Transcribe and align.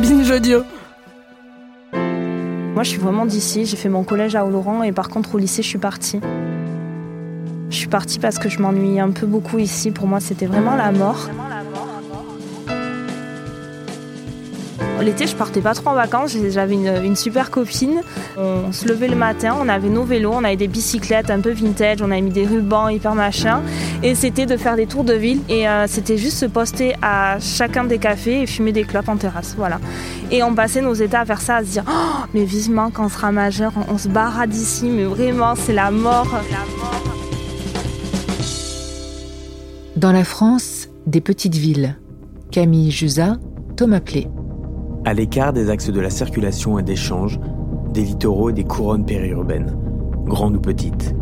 Binge 0.00 0.30
audio. 0.30 0.62
Moi, 1.92 2.84
je 2.84 2.90
suis 2.90 2.98
vraiment 2.98 3.26
d'ici. 3.26 3.66
J'ai 3.66 3.76
fait 3.76 3.88
mon 3.88 4.04
collège 4.04 4.36
à 4.36 4.44
Oloron 4.46 4.84
et 4.84 4.92
par 4.92 5.08
contre, 5.08 5.34
au 5.34 5.38
lycée, 5.38 5.62
je 5.62 5.68
suis 5.68 5.78
partie. 5.78 6.20
Je 7.70 7.76
suis 7.76 7.88
partie 7.88 8.20
parce 8.20 8.38
que 8.38 8.48
je 8.48 8.60
m'ennuie 8.60 9.00
un 9.00 9.10
peu 9.10 9.26
beaucoup 9.26 9.58
ici. 9.58 9.90
Pour 9.90 10.06
moi, 10.06 10.20
c'était 10.20 10.46
vraiment 10.46 10.76
la 10.76 10.92
mort. 10.92 11.28
L'été, 15.08 15.26
je 15.26 15.34
partais 15.34 15.62
pas 15.62 15.72
trop 15.72 15.88
en 15.88 15.94
vacances. 15.94 16.36
J'avais 16.50 16.74
une, 16.74 17.16
super 17.16 17.50
copine. 17.50 18.02
On 18.36 18.72
se 18.72 18.86
levait 18.86 19.08
le 19.08 19.16
matin, 19.16 19.56
on 19.58 19.66
avait 19.66 19.88
nos 19.88 20.04
vélos, 20.04 20.32
on 20.34 20.44
avait 20.44 20.56
des 20.56 20.68
bicyclettes 20.68 21.30
un 21.30 21.40
peu 21.40 21.50
vintage, 21.50 22.02
on 22.02 22.10
avait 22.10 22.20
mis 22.20 22.30
des 22.30 22.44
rubans 22.44 22.90
hyper 22.90 23.14
machin. 23.14 23.62
Et 24.02 24.14
c'était 24.14 24.44
de 24.44 24.58
faire 24.58 24.76
des 24.76 24.84
tours 24.86 25.04
de 25.04 25.14
ville. 25.14 25.40
Et 25.48 25.66
euh, 25.66 25.86
c'était 25.86 26.18
juste 26.18 26.36
se 26.36 26.44
poster 26.44 26.94
à 27.00 27.38
chacun 27.40 27.84
des 27.84 27.96
cafés 27.96 28.42
et 28.42 28.46
fumer 28.46 28.72
des 28.72 28.84
clopes 28.84 29.08
en 29.08 29.16
terrasse. 29.16 29.54
Voilà. 29.56 29.80
Et 30.30 30.42
on 30.42 30.54
passait 30.54 30.82
nos 30.82 30.92
états 30.92 31.20
à 31.20 31.24
faire 31.24 31.40
ça, 31.40 31.56
à 31.56 31.64
se 31.64 31.70
dire 31.70 31.84
oh, 31.88 32.26
mais 32.34 32.44
vivement, 32.44 32.90
quand 32.90 33.06
on 33.06 33.08
sera 33.08 33.32
majeur, 33.32 33.72
on, 33.90 33.96
se 33.96 34.08
barra 34.08 34.46
d'ici. 34.46 34.90
Mais 34.90 35.04
vraiment, 35.04 35.54
c'est 35.54 35.72
la 35.72 35.90
mort. 35.90 36.28
Dans 39.96 40.12
la 40.12 40.24
France, 40.24 40.90
des 41.06 41.22
petites 41.22 41.56
villes. 41.56 41.96
Camille 42.50 42.90
Jusa, 42.90 43.38
Thomas 43.74 44.00
Plé 44.00 44.28
à 45.08 45.14
l'écart 45.14 45.54
des 45.54 45.70
axes 45.70 45.88
de 45.88 46.00
la 46.00 46.10
circulation 46.10 46.78
et 46.78 46.82
d'échange, 46.82 47.40
des 47.94 48.02
littoraux 48.02 48.50
et 48.50 48.52
des 48.52 48.64
couronnes 48.64 49.06
périurbaines, 49.06 49.74
grandes 50.26 50.56
ou 50.56 50.60
petites. 50.60 51.14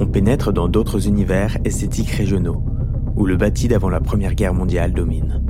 On 0.00 0.06
pénètre 0.06 0.54
dans 0.54 0.68
d'autres 0.68 1.06
univers 1.06 1.58
esthétiques 1.66 2.12
régionaux, 2.12 2.62
où 3.16 3.26
le 3.26 3.36
bâti 3.36 3.68
d'avant 3.68 3.90
la 3.90 4.00
Première 4.00 4.34
Guerre 4.34 4.54
mondiale 4.54 4.94
domine. 4.94 5.42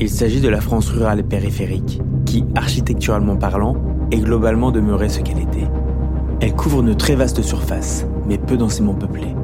Il 0.00 0.08
s'agit 0.08 0.40
de 0.40 0.48
la 0.48 0.62
France 0.62 0.88
rurale 0.88 1.20
et 1.20 1.24
périphérique, 1.24 2.00
qui, 2.24 2.46
architecturalement 2.54 3.36
parlant, 3.36 3.76
est 4.10 4.20
globalement 4.20 4.70
demeurée 4.70 5.10
ce 5.10 5.20
qu'elle 5.20 5.40
était. 5.40 5.68
Elle 6.40 6.54
couvre 6.54 6.80
une 6.80 6.96
très 6.96 7.16
vaste 7.16 7.42
surface, 7.42 8.06
mais 8.26 8.38
peu 8.38 8.56
densément 8.56 8.94
peuplée. 8.94 9.36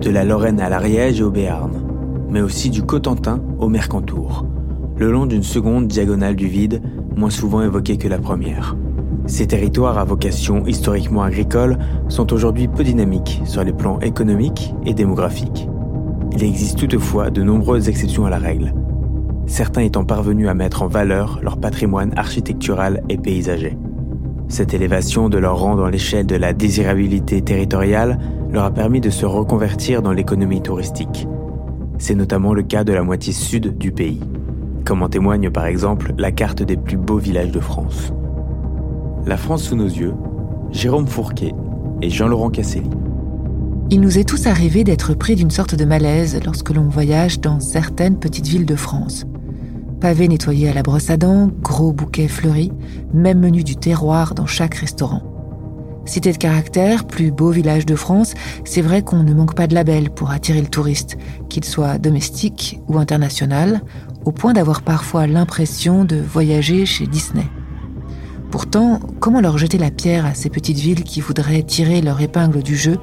De 0.00 0.08
la 0.08 0.24
Lorraine 0.24 0.58
à 0.58 0.70
l'Ariège 0.70 1.20
et 1.20 1.24
au 1.24 1.30
Béarn, 1.30 1.84
mais 2.30 2.40
aussi 2.40 2.70
du 2.70 2.82
Cotentin 2.82 3.42
au 3.58 3.68
Mercantour, 3.68 4.46
le 4.98 5.12
long 5.12 5.26
d'une 5.26 5.44
seconde 5.44 5.86
diagonale 5.86 6.34
du 6.34 6.48
vide, 6.48 6.82
moins 7.16 7.30
souvent 7.30 7.62
évoquée 7.62 7.98
que 7.98 8.08
la 8.08 8.18
première. 8.18 8.76
Ces 9.26 9.46
territoires 9.46 9.98
à 9.98 10.04
vocation 10.04 10.66
historiquement 10.66 11.22
agricole 11.22 11.78
sont 12.08 12.32
aujourd'hui 12.32 12.66
peu 12.66 12.82
dynamiques 12.82 13.40
sur 13.44 13.62
les 13.62 13.72
plans 13.72 14.00
économiques 14.00 14.74
et 14.84 14.94
démographiques. 14.94 15.68
Il 16.32 16.42
existe 16.42 16.78
toutefois 16.78 17.30
de 17.30 17.42
nombreuses 17.42 17.88
exceptions 17.88 18.26
à 18.26 18.30
la 18.30 18.38
règle, 18.38 18.74
certains 19.46 19.82
étant 19.82 20.04
parvenus 20.04 20.48
à 20.48 20.54
mettre 20.54 20.82
en 20.82 20.88
valeur 20.88 21.38
leur 21.42 21.58
patrimoine 21.58 22.12
architectural 22.16 23.02
et 23.08 23.18
paysager. 23.18 23.76
Cette 24.48 24.74
élévation 24.74 25.28
de 25.28 25.38
leur 25.38 25.58
rang 25.58 25.76
dans 25.76 25.88
l'échelle 25.88 26.26
de 26.26 26.36
la 26.36 26.54
désirabilité 26.54 27.42
territoriale 27.42 28.18
leur 28.50 28.64
a 28.64 28.70
permis 28.70 29.00
de 29.00 29.10
se 29.10 29.26
reconvertir 29.26 30.00
dans 30.00 30.12
l'économie 30.12 30.62
touristique. 30.62 31.28
C'est 31.98 32.14
notamment 32.14 32.54
le 32.54 32.62
cas 32.62 32.82
de 32.82 32.92
la 32.92 33.02
moitié 33.02 33.32
sud 33.32 33.76
du 33.76 33.92
pays 33.92 34.20
comme 34.88 35.02
en 35.02 35.10
témoigne 35.10 35.50
par 35.50 35.66
exemple 35.66 36.14
la 36.16 36.32
carte 36.32 36.62
des 36.62 36.78
plus 36.78 36.96
beaux 36.96 37.18
villages 37.18 37.50
de 37.50 37.60
France. 37.60 38.10
La 39.26 39.36
France 39.36 39.64
sous 39.64 39.76
nos 39.76 39.84
yeux, 39.84 40.14
Jérôme 40.70 41.06
Fourquet 41.06 41.52
et 42.00 42.08
Jean-Laurent 42.08 42.48
Casselli. 42.48 42.88
Il 43.90 44.00
nous 44.00 44.18
est 44.18 44.26
tous 44.26 44.46
arrivé 44.46 44.84
d'être 44.84 45.12
pris 45.12 45.36
d'une 45.36 45.50
sorte 45.50 45.74
de 45.74 45.84
malaise 45.84 46.40
lorsque 46.42 46.70
l'on 46.70 46.88
voyage 46.88 47.38
dans 47.38 47.60
certaines 47.60 48.18
petites 48.18 48.46
villes 48.46 48.64
de 48.64 48.76
France. 48.76 49.26
Pavés 50.00 50.26
nettoyés 50.26 50.70
à 50.70 50.72
la 50.72 50.82
brosse 50.82 51.10
à 51.10 51.18
dents, 51.18 51.50
gros 51.60 51.92
bouquets 51.92 52.26
fleuris, 52.26 52.72
même 53.12 53.40
menu 53.40 53.64
du 53.64 53.76
terroir 53.76 54.34
dans 54.34 54.46
chaque 54.46 54.76
restaurant. 54.76 55.37
Cité 56.08 56.32
de 56.32 56.38
caractère, 56.38 57.04
plus 57.04 57.30
beau 57.30 57.50
village 57.50 57.84
de 57.84 57.94
France, 57.94 58.32
c'est 58.64 58.80
vrai 58.80 59.02
qu'on 59.02 59.22
ne 59.22 59.34
manque 59.34 59.54
pas 59.54 59.66
de 59.66 59.74
label 59.74 60.08
pour 60.08 60.30
attirer 60.30 60.62
le 60.62 60.66
touriste, 60.66 61.18
qu'il 61.50 61.64
soit 61.64 61.98
domestique 61.98 62.80
ou 62.88 62.96
international, 62.96 63.82
au 64.24 64.32
point 64.32 64.54
d'avoir 64.54 64.80
parfois 64.80 65.26
l'impression 65.26 66.06
de 66.06 66.16
voyager 66.16 66.86
chez 66.86 67.06
Disney. 67.06 67.44
Pourtant, 68.50 69.00
comment 69.20 69.42
leur 69.42 69.58
jeter 69.58 69.76
la 69.76 69.90
pierre 69.90 70.24
à 70.24 70.32
ces 70.32 70.48
petites 70.48 70.78
villes 70.78 71.04
qui 71.04 71.20
voudraient 71.20 71.62
tirer 71.62 72.00
leur 72.00 72.22
épingle 72.22 72.62
du 72.62 72.74
jeu 72.74 72.96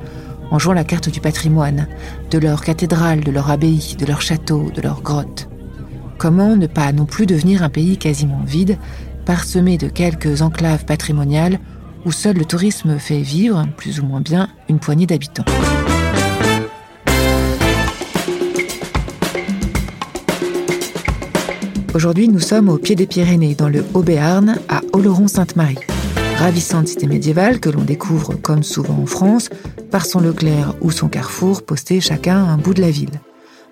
en 0.50 0.58
jouant 0.58 0.74
la 0.74 0.84
carte 0.84 1.10
du 1.10 1.22
patrimoine, 1.22 1.88
de 2.32 2.40
leur 2.40 2.64
cathédrale, 2.64 3.24
de 3.24 3.30
leur 3.30 3.52
abbaye, 3.52 3.96
de 4.00 4.06
leur 4.08 4.24
château, 4.24 4.72
de 4.74 4.82
leur 4.82 5.04
grotte? 5.04 5.48
Comment 6.18 6.56
ne 6.56 6.66
pas 6.66 6.92
non 6.92 7.06
plus 7.06 7.28
devenir 7.28 7.62
un 7.62 7.70
pays 7.70 7.98
quasiment 7.98 8.42
vide, 8.48 8.80
parsemé 9.26 9.78
de 9.78 9.90
quelques 9.90 10.42
enclaves 10.42 10.86
patrimoniales 10.86 11.60
où 12.06 12.12
seul 12.12 12.38
le 12.38 12.46
tourisme 12.46 12.98
fait 13.00 13.22
vivre, 13.22 13.66
plus 13.78 14.00
ou 14.00 14.06
moins 14.06 14.22
bien, 14.22 14.50
une 14.70 14.80
poignée 14.80 15.08
d'habitants 15.08 15.46
Aujourd'hui, 21.96 22.28
nous 22.28 22.42
sommes 22.42 22.68
au 22.68 22.78
pied 22.78 22.96
des 22.96 23.08
Pyrénées, 23.08 23.56
dans 23.56 23.70
le 23.70 23.86
Haut-Béarn, 23.94 24.58
à 24.68 24.82
Oloron-Sainte-Marie. 24.92 25.80
Ravissante 26.38 26.90
cité 26.90 27.08
médiévale 27.08 27.62
que 27.62 27.70
l'on 27.70 27.84
découvre, 27.84 28.36
comme 28.36 28.64
souvent 28.64 29.00
en 29.02 29.06
France, 29.06 29.50
par 29.92 30.06
son 30.06 30.20
Leclerc 30.20 30.76
ou 30.82 30.92
son 30.92 31.08
carrefour 31.08 31.64
posté 31.64 32.02
chacun 32.02 32.44
à 32.44 32.50
un 32.50 32.58
bout 32.58 32.74
de 32.74 32.82
la 32.82 32.92
ville. 32.92 33.22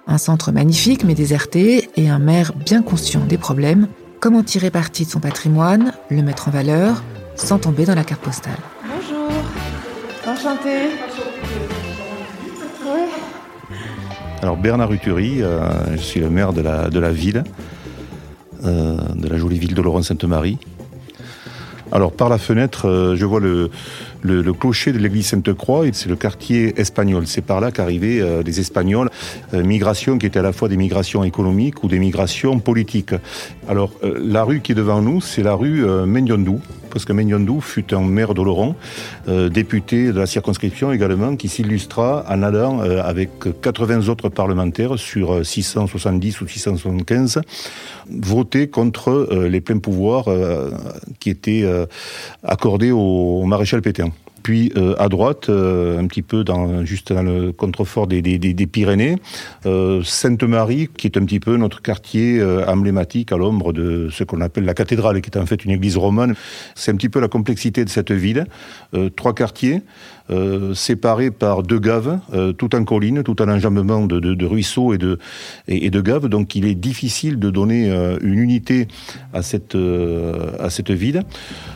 Un 0.07 0.17
centre 0.17 0.53
magnifique 0.53 1.03
mais 1.03 1.15
déserté 1.15 1.89
et 1.97 2.09
un 2.09 2.19
maire 2.19 2.53
bien 2.53 2.81
conscient 2.81 3.25
des 3.25 3.37
problèmes. 3.37 3.89
Comment 4.21 4.41
tirer 4.41 4.71
parti 4.71 5.03
de 5.03 5.09
son 5.09 5.19
patrimoine, 5.19 5.91
le 6.09 6.21
mettre 6.21 6.47
en 6.47 6.51
valeur, 6.51 7.03
sans 7.35 7.59
tomber 7.59 7.85
dans 7.85 7.95
la 7.95 8.03
carte 8.03 8.21
postale. 8.21 8.57
Bonjour, 8.83 9.29
enchanté. 10.27 10.89
Alors 14.41 14.57
Bernard 14.57 14.91
Uturi, 14.91 15.41
euh, 15.41 15.95
je 15.95 16.01
suis 16.01 16.19
le 16.19 16.29
maire 16.29 16.51
de 16.51 16.61
la, 16.61 16.89
de 16.89 16.99
la 16.99 17.11
ville. 17.11 17.43
Euh, 18.65 18.95
de 19.15 19.27
la 19.27 19.37
jolie 19.37 19.57
ville 19.57 19.73
de 19.73 19.81
Laurent-Sainte-Marie. 19.81 20.57
Alors 21.91 22.13
par 22.13 22.29
la 22.29 22.37
fenêtre, 22.37 22.87
euh, 22.87 23.15
je 23.17 23.25
vois 23.25 23.41
le, 23.41 23.69
le, 24.23 24.53
clocher 24.53 24.91
de 24.91 24.97
l'église 24.97 25.27
Sainte-Croix, 25.27 25.85
c'est 25.91 26.09
le 26.09 26.15
quartier 26.15 26.79
espagnol. 26.79 27.27
C'est 27.27 27.41
par 27.41 27.61
là 27.61 27.71
qu'arrivaient 27.71 28.21
euh, 28.21 28.43
les 28.43 28.59
Espagnols, 28.59 29.09
migrations 29.53 30.17
qui 30.17 30.25
étaient 30.25 30.39
à 30.39 30.43
la 30.43 30.53
fois 30.53 30.69
des 30.69 30.77
migrations 30.77 31.23
économiques 31.23 31.83
ou 31.83 31.87
des 31.87 31.99
migrations 31.99 32.59
politiques. 32.59 33.13
Alors 33.67 33.91
la 34.01 34.43
rue 34.43 34.61
qui 34.61 34.71
est 34.71 34.75
devant 34.75 35.01
nous, 35.01 35.21
c'est 35.21 35.43
la 35.43 35.53
rue 35.53 35.85
Mendiondou, 36.05 36.59
parce 36.93 37.05
que 37.05 37.11
Menyondou 37.11 37.59
fut 37.59 37.93
un 37.93 38.01
maire 38.01 38.35
d'Oloron, 38.35 38.75
euh, 39.27 39.49
député 39.49 40.13
de 40.13 40.19
la 40.19 40.27
circonscription 40.27 40.91
également, 40.91 41.35
qui 41.35 41.49
s'illustra 41.49 42.23
en 42.29 42.43
allant 42.43 42.81
euh, 42.81 43.01
avec 43.03 43.31
80 43.61 44.09
autres 44.09 44.29
parlementaires 44.29 44.99
sur 44.99 45.43
670 45.43 46.41
ou 46.41 46.47
675 46.47 47.41
voter 48.09 48.67
contre 48.67 49.09
euh, 49.09 49.49
les 49.49 49.59
pleins 49.59 49.79
pouvoirs 49.79 50.25
qui 51.19 51.31
étaient 51.31 51.65
accordés 52.43 52.91
au 52.91 53.43
maréchal 53.45 53.81
Pétain. 53.81 54.11
Puis 54.43 54.73
euh, 54.75 54.93
à 54.99 55.07
droite, 55.07 55.47
euh, 55.49 55.97
un 55.99 56.05
petit 56.07 56.21
peu 56.21 56.43
dans, 56.43 56.85
juste 56.85 57.13
dans 57.13 57.23
le 57.23 57.53
contrefort 57.53 58.07
des, 58.07 58.21
des, 58.21 58.37
des 58.37 58.67
Pyrénées, 58.67 59.15
euh, 59.65 60.03
Sainte-Marie, 60.03 60.89
qui 60.95 61.07
est 61.07 61.17
un 61.17 61.25
petit 61.25 61.39
peu 61.39 61.55
notre 61.55 61.81
quartier 61.81 62.43
emblématique 62.67 63.31
à 63.31 63.37
l'ombre 63.37 63.73
de 63.73 64.09
ce 64.11 64.23
qu'on 64.23 64.41
appelle 64.41 64.65
la 64.65 64.73
cathédrale, 64.73 65.21
qui 65.21 65.29
est 65.29 65.37
en 65.37 65.45
fait 65.45 65.63
une 65.63 65.71
église 65.71 65.97
romane. 65.97 66.35
C'est 66.75 66.91
un 66.91 66.95
petit 66.95 67.09
peu 67.09 67.19
la 67.19 67.29
complexité 67.29 67.85
de 67.85 67.89
cette 67.89 68.11
ville. 68.11 68.45
trois 69.15 69.33
quartiers. 69.33 69.81
Euh, 70.29 70.73
séparés 70.73 71.31
par 71.31 71.63
deux 71.63 71.79
gaves, 71.79 72.17
euh, 72.33 72.53
tout 72.53 72.75
en 72.77 72.85
colline, 72.85 73.23
tout 73.23 73.41
en 73.41 73.49
enjambement 73.49 74.05
de, 74.05 74.45
ruisseaux 74.45 74.93
et 74.93 74.97
de, 74.97 76.01
gaves. 76.01 76.29
Donc 76.29 76.55
il 76.55 76.65
est 76.65 76.75
difficile 76.75 77.39
de 77.39 77.49
donner 77.49 77.91
euh, 77.91 78.17
une 78.21 78.39
unité 78.39 78.87
à 79.33 79.41
cette, 79.41 79.75
à 79.75 80.69
cette 80.69 80.91
ville, 80.91 81.23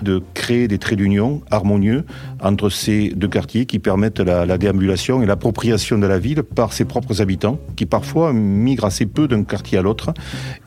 de 0.02 0.22
créer 0.34 0.70
des 0.70 0.78
traits 0.78 0.98
d'union 0.98 1.42
harmonieux 1.52 2.06
entre 2.42 2.70
ces 2.70 3.10
deux 3.10 3.28
quartiers 3.28 3.66
qui 3.66 3.80
permettent 3.80 4.22
la, 4.22 4.46
la 4.46 4.58
déambulation 4.58 5.22
et 5.22 5.26
l'appropriation 5.26 5.98
de 5.98 6.08
la 6.08 6.18
ville 6.18 6.44
par 6.44 6.72
ses 6.72 6.86
propres 6.86 7.22
habitants, 7.22 7.60
qui 7.76 7.86
parfois 7.86 8.32
migrent 8.32 8.86
assez 8.86 9.06
peu 9.06 9.28
d'un 9.28 9.44
quartier 9.44 9.78
à 9.78 9.82
l'autre, 9.82 10.14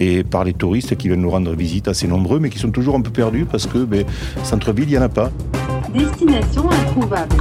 et 0.00 0.22
par 0.22 0.44
les 0.44 0.52
touristes 0.52 0.96
qui 0.96 1.08
viennent 1.08 1.22
nous 1.22 1.30
rendre 1.30 1.54
visite 1.54 1.88
assez 1.88 2.06
nombreux, 2.06 2.40
mais 2.40 2.50
qui 2.50 2.58
sont 2.58 2.70
toujours 2.70 2.94
un 2.94 3.00
peu 3.00 3.10
perdus 3.10 3.46
parce 3.46 3.66
que 3.66 3.78
ben, 3.78 4.04
centre-ville, 4.42 4.84
il 4.84 4.92
n'y 4.92 4.98
en 4.98 5.02
a 5.02 5.08
pas. 5.08 5.30
Destination 5.92 6.70
introuvable. 6.70 7.36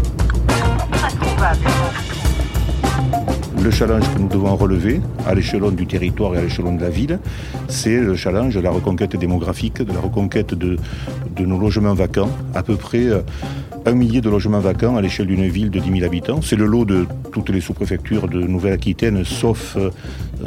Le 3.62 3.69
challenge 3.69 4.04
que 4.13 4.19
nous 4.19 4.28
devons 4.28 4.56
relever 4.56 5.01
à 5.28 5.36
l'échelon 5.36 5.69
du 5.69 5.86
territoire 5.86 6.34
et 6.34 6.40
à 6.40 6.42
l'échelon 6.42 6.74
de 6.75 6.81
la 6.81 6.90
ville, 6.90 7.19
c'est 7.68 8.00
le 8.00 8.16
challenge 8.16 8.56
de 8.56 8.60
la 8.60 8.72
reconquête 8.72 9.16
démographique, 9.16 9.84
de 9.84 9.94
la 9.94 10.00
reconquête 10.00 10.56
de, 10.56 10.78
nos 11.40 11.60
logements 11.60 11.94
vacants. 11.94 12.30
À 12.56 12.63
peu 12.63 12.75
près 12.75 13.06
euh, 13.06 13.22
un 13.86 13.94
millier 13.94 14.22
de 14.22 14.30
logements 14.30 14.60
vacants 14.60 14.98
à 14.98 15.02
l'échelle 15.02 15.28
d'une 15.28 15.48
ville 15.48 15.69
de 15.69 15.80
10 15.80 15.92
000 16.00 16.06
habitants. 16.06 16.42
C'est 16.42 16.56
le 16.56 16.66
lot 16.66 16.86
de 16.86 17.06
toutes 17.31 17.50
les 17.50 17.62
sous-préfectures 17.62 18.28
de 18.28 18.42
Nouvelle-Aquitaine, 18.42 19.24
sauf 19.25 19.78
euh, 19.78 19.92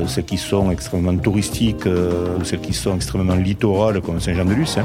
celles 0.09 0.25
qui 0.25 0.39
sont 0.39 0.73
extrêmement 0.73 1.17
touristiques, 1.17 1.87
euh, 1.87 2.39
celles 2.43 2.61
qui 2.61 2.73
sont 2.73 2.97
extrêmement 2.97 3.37
littorales, 3.37 4.01
comme 4.01 4.19
Saint-Jean-de-Luz. 4.19 4.79
Hein. 4.79 4.85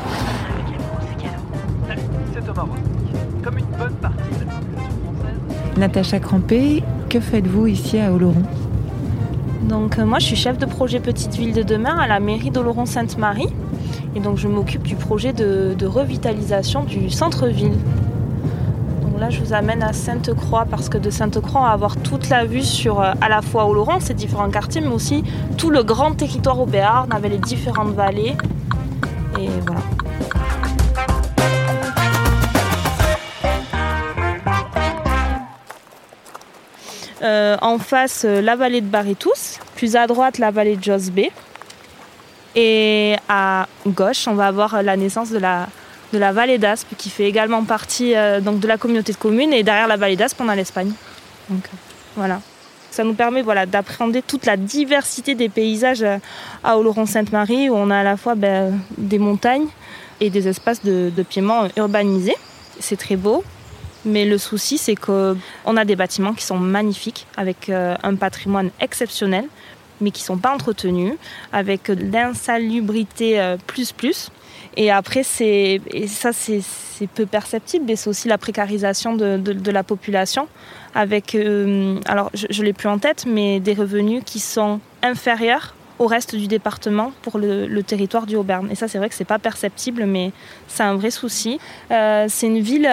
Natacha 5.78 6.20
Crampé, 6.20 6.82
que 7.08 7.20
faites-vous 7.20 7.68
ici 7.68 8.00
à 8.00 8.12
Oloron? 8.12 8.42
Donc 9.70 10.00
euh, 10.00 10.06
moi 10.06 10.18
je 10.18 10.26
suis 10.26 10.36
chef 10.36 10.58
de 10.58 10.66
projet 10.66 11.00
Petite 11.00 11.36
Ville 11.36 11.54
de 11.54 11.62
demain 11.62 11.96
à 11.96 12.08
la 12.08 12.20
mairie 12.20 12.50
d'Oloron-Sainte-Marie. 12.50 13.50
Et 14.16 14.20
donc 14.20 14.38
je 14.38 14.48
m'occupe 14.48 14.82
du 14.82 14.96
projet 14.96 15.34
de, 15.34 15.86
revitalisation 15.86 16.84
du 16.84 17.12
centre-ville. 17.12 17.78
Donc 19.04 19.20
là 19.20 19.30
je 19.30 19.40
vous 19.40 19.54
amène 19.54 19.84
à 19.84 19.94
Sainte-Croix 19.94 20.66
parce 20.66 20.90
que 20.90 20.98
de 20.98 21.12
Sainte-Croix 21.12 21.62
on 21.62 21.66
va 21.66 21.72
avoir 21.72 21.96
toute 21.98 22.30
la 22.30 22.46
vue 22.46 22.64
sur 22.64 23.00
euh, 23.00 23.12
à 23.22 23.30
la 23.30 23.44
fois 23.44 23.68
Oloron, 23.68 24.00
ses 24.00 24.16
différents 24.16 24.50
quartiers, 24.50 24.82
mais 24.82 24.88
aussi 24.88 25.24
tout 25.58 25.70
le 25.70 25.84
grand 25.84 26.14
territoire 26.14 26.60
au 26.60 26.66
Béarn 26.66 27.12
avec 27.12 27.32
les 27.32 27.38
différentes 27.38 27.94
vallées. 27.94 28.36
Et 29.40 29.48
voilà. 29.64 29.82
Euh, 37.22 37.58
en 37.62 37.80
face, 37.80 38.26
euh, 38.26 38.42
la 38.42 38.56
vallée 38.56 38.82
de 38.82 38.86
Barretous, 38.86 39.60
plus 39.76 39.96
à 39.96 40.06
droite, 40.06 40.38
la 40.38 40.52
vallée 40.52 40.76
de 40.76 40.84
Josbé. 40.84 41.32
Et 42.56 43.16
à 43.28 43.68
gauche, 43.88 44.28
on 44.28 44.34
va 44.34 44.48
avoir 44.48 44.84
la 44.84 44.96
naissance 44.98 45.32
de 45.32 45.40
la, 45.40 45.68
vallée 46.32 46.58
d'Aspe, 46.58 46.90
qui 46.98 47.10
fait 47.10 47.26
également 47.26 47.64
partie 47.64 48.16
euh, 48.16 48.40
de 48.40 48.68
la 48.68 48.78
communauté 48.78 49.14
de 49.14 49.18
communes. 49.18 49.54
Et 49.54 49.64
derrière 49.64 49.88
la 49.88 49.98
vallée 49.98 50.16
d'Aspe, 50.16 50.42
on 50.42 50.50
a 50.50 50.56
l'Espagne. 50.56 50.92
Donc 51.50 51.64
voilà. 52.16 52.42
Ça 52.92 53.04
nous 53.04 53.14
permet 53.14 53.44
d'appréhender 53.66 54.22
toute 54.22 54.46
la 54.46 54.58
diversité 54.58 55.36
des 55.36 55.50
paysages 55.50 56.06
à 56.64 56.78
Oloron-Sainte-Marie, 56.78 57.70
où 57.70 57.76
on 57.76 57.92
a 57.92 58.00
à 58.00 58.04
la 58.04 58.18
fois 58.18 58.34
ben, 58.34 58.80
des 58.98 59.20
montagnes 59.20 59.68
et 60.20 60.32
des 60.32 60.48
espaces 60.48 60.84
de, 60.84 61.12
de 61.16 61.24
piémont 61.24 61.70
urbanisés. 61.78 62.36
C'est 62.80 62.98
très 62.98 63.16
beau. 63.16 63.44
Mais 64.06 64.26
le 64.26 64.38
souci, 64.38 64.78
c'est 64.78 64.96
qu'on 64.96 65.38
a 65.76 65.86
des 65.86 65.96
bâtiments 65.96 66.34
qui 66.34 66.46
sont 66.46 66.58
magnifiques, 66.58 67.28
avec 67.36 67.70
euh, 67.70 67.96
un 68.04 68.16
patrimoine 68.16 68.70
exceptionnel, 68.80 69.46
mais 70.02 70.12
qui 70.12 70.22
ne 70.22 70.28
sont 70.28 70.38
pas 70.38 70.54
entretenus, 70.54 71.14
avec 71.52 71.88
l'insalubrité 71.88 73.40
euh, 73.40 73.58
plus 73.66 73.92
plus. 73.92 74.30
Et 74.76 74.92
après, 74.92 75.24
c'est, 75.24 75.82
ça, 76.08 76.32
c'est, 76.34 76.62
peu 77.16 77.26
perceptible, 77.26 77.86
mais 77.88 77.96
c'est 77.96 78.10
aussi 78.10 78.28
la 78.28 78.38
précarisation 78.38 79.16
de, 79.16 79.72
la 79.72 79.84
population, 79.84 80.48
avec, 80.94 81.34
euh, 81.34 82.00
alors 82.06 82.30
je 82.34 82.62
ne 82.62 82.66
l'ai 82.66 82.74
plus 82.74 82.88
en 82.88 83.00
tête, 83.00 83.26
mais 83.28 83.60
des 83.60 83.74
revenus 83.74 84.22
qui 84.26 84.40
sont 84.40 84.80
inférieurs 85.02 85.76
au 86.00 86.06
reste 86.06 86.36
du 86.36 86.46
département 86.46 87.12
pour 87.24 87.40
le, 87.40 87.82
territoire 87.82 88.28
du 88.28 88.36
Haut-Berne. 88.36 88.70
Et 88.72 88.76
ça, 88.76 88.88
c'est 88.88 89.00
vrai 89.00 89.10
que 89.10 89.16
c'est 89.16 89.26
pas 89.26 89.40
perceptible, 89.40 90.06
mais 90.06 90.32
c'est 90.68 90.84
un 90.84 90.96
vrai 90.96 91.10
souci. 91.10 91.60
C'est 91.90 92.46
une 92.48 92.60
ville 92.60 92.88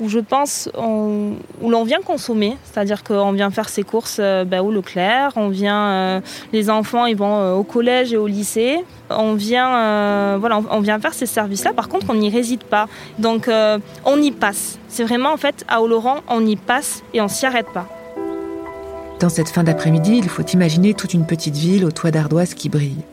où 0.00 0.08
je 0.08 0.18
pense 0.18 0.68
on, 0.76 1.32
où 1.60 1.70
l'on 1.70 1.84
vient 1.84 2.00
consommer, 2.00 2.56
c'est-à-dire 2.64 3.04
qu'on 3.04 3.32
vient 3.32 3.50
faire 3.50 3.68
ses 3.68 3.82
courses 3.82 4.18
euh, 4.20 4.44
ben, 4.44 4.60
au 4.60 4.70
Leclerc, 4.70 5.32
on 5.36 5.48
vient, 5.48 5.88
euh, 5.88 6.20
les 6.52 6.70
enfants 6.70 7.06
ils 7.06 7.16
vont 7.16 7.38
euh, 7.38 7.52
au 7.52 7.62
collège 7.62 8.12
et 8.12 8.16
au 8.16 8.26
lycée, 8.26 8.78
on 9.10 9.34
vient, 9.34 10.38
faire 11.00 11.14
ces 11.14 11.26
services-là. 11.26 11.72
Par 11.72 11.88
contre, 11.88 12.06
on 12.10 12.14
n'y 12.14 12.30
réside 12.30 12.62
pas, 12.62 12.86
donc 13.18 13.50
on 14.04 14.22
y 14.22 14.30
passe. 14.30 14.78
C'est 14.88 15.04
vraiment 15.04 15.32
en 15.32 15.36
fait 15.36 15.64
à 15.68 15.82
Oloron, 15.82 16.16
on 16.28 16.46
y 16.46 16.56
passe 16.56 17.02
et 17.12 17.20
on 17.20 17.28
s'y 17.28 17.46
arrête 17.46 17.70
pas. 17.72 17.86
Dans 19.20 19.28
cette 19.28 19.48
fin 19.48 19.64
d'après-midi, 19.64 20.16
il 20.16 20.28
faut 20.28 20.42
imaginer 20.42 20.94
toute 20.94 21.12
une 21.12 21.26
petite 21.26 21.56
ville 21.56 21.84
au 21.84 21.90
toit 21.90 22.10
d'ardoise 22.10 22.54
qui 22.54 22.68
brille. 22.68 23.04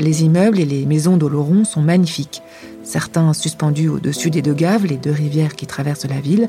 Les 0.00 0.24
immeubles 0.24 0.58
et 0.58 0.64
les 0.64 0.86
maisons 0.86 1.18
d'Oloron 1.18 1.64
sont 1.64 1.82
magnifiques, 1.82 2.40
certains 2.82 3.32
suspendus 3.32 3.88
au-dessus 3.88 4.30
des 4.30 4.42
deux 4.42 4.54
gaves, 4.54 4.86
les 4.86 4.96
deux 4.96 5.10
rivières 5.10 5.54
qui 5.54 5.66
traversent 5.66 6.06
la 6.06 6.20
ville, 6.20 6.48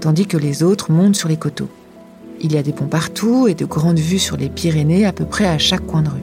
tandis 0.00 0.26
que 0.26 0.36
les 0.36 0.62
autres 0.62 0.90
montent 0.90 1.16
sur 1.16 1.28
les 1.28 1.36
coteaux. 1.36 1.68
Il 2.40 2.52
y 2.52 2.58
a 2.58 2.62
des 2.62 2.72
ponts 2.72 2.86
partout 2.86 3.46
et 3.46 3.54
de 3.54 3.64
grandes 3.64 3.98
vues 3.98 4.18
sur 4.18 4.36
les 4.36 4.48
Pyrénées 4.48 5.06
à 5.06 5.12
peu 5.12 5.24
près 5.24 5.46
à 5.46 5.58
chaque 5.58 5.86
coin 5.86 6.02
de 6.02 6.08
rue. 6.08 6.22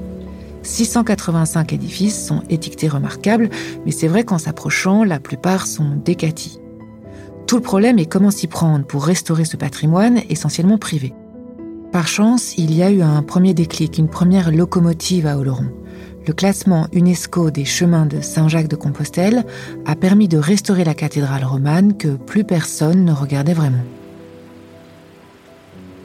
685 0.63 1.73
édifices 1.73 2.25
sont 2.27 2.43
étiquetés 2.49 2.89
remarquables, 2.89 3.49
mais 3.85 3.91
c'est 3.91 4.07
vrai 4.07 4.23
qu'en 4.23 4.37
s'approchant, 4.37 5.03
la 5.03 5.19
plupart 5.19 5.65
sont 5.65 5.95
décatis. 6.03 6.59
Tout 7.47 7.55
le 7.55 7.61
problème 7.61 7.97
est 7.97 8.05
comment 8.05 8.31
s'y 8.31 8.47
prendre 8.47 8.85
pour 8.85 9.05
restaurer 9.05 9.45
ce 9.45 9.57
patrimoine 9.57 10.21
essentiellement 10.29 10.77
privé. 10.77 11.13
Par 11.91 12.07
chance, 12.07 12.55
il 12.57 12.75
y 12.75 12.83
a 12.83 12.91
eu 12.91 13.01
un 13.01 13.23
premier 13.23 13.55
déclic, 13.55 13.97
une 13.97 14.09
première 14.09 14.51
locomotive 14.51 15.25
à 15.25 15.37
Oloron. 15.37 15.71
Le 16.27 16.33
classement 16.33 16.87
UNESCO 16.93 17.49
des 17.49 17.65
chemins 17.65 18.05
de 18.05 18.21
Saint-Jacques 18.21 18.67
de 18.67 18.75
Compostelle 18.75 19.45
a 19.85 19.95
permis 19.95 20.27
de 20.27 20.37
restaurer 20.37 20.83
la 20.83 20.93
cathédrale 20.93 21.43
romane 21.43 21.97
que 21.97 22.09
plus 22.09 22.43
personne 22.43 23.05
ne 23.05 23.11
regardait 23.11 23.53
vraiment. 23.53 23.83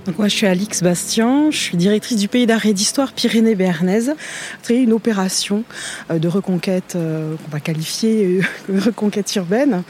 Donc 0.07 0.19
moi, 0.19 0.29
je 0.29 0.37
suis 0.37 0.47
Alix 0.47 0.83
Bastien, 0.83 1.51
je 1.51 1.57
suis 1.57 1.77
directrice 1.79 2.19
du 2.19 2.29
pays 2.29 2.47
d'art 2.47 2.67
et 2.67 2.75
d'histoire 2.75 3.15
Pyrénées-Béarnaise. 3.15 4.15
C'est 4.63 4.77
une 4.77 4.93
opération 4.93 5.65
euh, 6.11 6.19
de 6.19 6.29
reconquête, 6.29 6.93
euh, 6.95 7.37
qu'on 7.37 7.51
va 7.51 7.61
qualifier 7.61 8.41
de 8.69 8.81
reconquête 8.85 9.35
urbaine, 9.37 9.83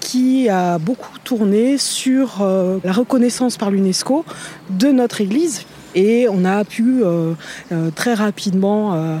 qui 0.00 0.50
a 0.50 0.78
beaucoup 0.78 1.18
tourné 1.24 1.78
sur 1.78 2.42
euh, 2.42 2.78
la 2.84 2.92
reconnaissance 2.92 3.56
par 3.56 3.70
l'UNESCO 3.70 4.26
de 4.68 4.88
notre 4.88 5.22
église, 5.22 5.64
et 5.94 6.26
on 6.28 6.44
a 6.44 6.64
pu 6.64 7.02
euh, 7.02 7.34
euh, 7.72 7.90
très 7.90 8.14
rapidement 8.14 8.94
euh, 8.94 9.18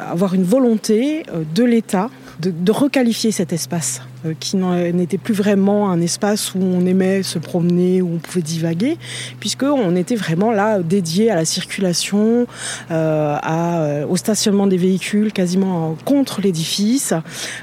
avoir 0.00 0.34
une 0.34 0.44
volonté 0.44 1.24
de 1.54 1.64
l'État 1.64 2.10
de, 2.40 2.50
de, 2.50 2.72
requalifier 2.72 3.30
cet 3.30 3.52
espace 3.52 4.02
qui 4.40 4.56
n'était 4.56 5.18
plus 5.18 5.34
vraiment 5.34 5.90
un 5.90 6.00
espace 6.00 6.54
où 6.54 6.58
on 6.60 6.84
aimait 6.86 7.22
se 7.22 7.38
promener, 7.38 8.02
où 8.02 8.10
on 8.14 8.18
pouvait 8.18 8.42
divaguer, 8.42 8.98
puisqu'on 9.40 9.96
était 9.96 10.16
vraiment 10.16 10.52
là 10.52 10.80
dédié 10.80 11.30
à 11.30 11.36
la 11.36 11.44
circulation, 11.44 12.46
euh, 12.90 14.06
au 14.08 14.16
stationnement 14.16 14.66
des 14.66 14.76
véhicules, 14.76 15.32
quasiment 15.32 15.96
contre 16.04 16.40
l'édifice, 16.40 17.14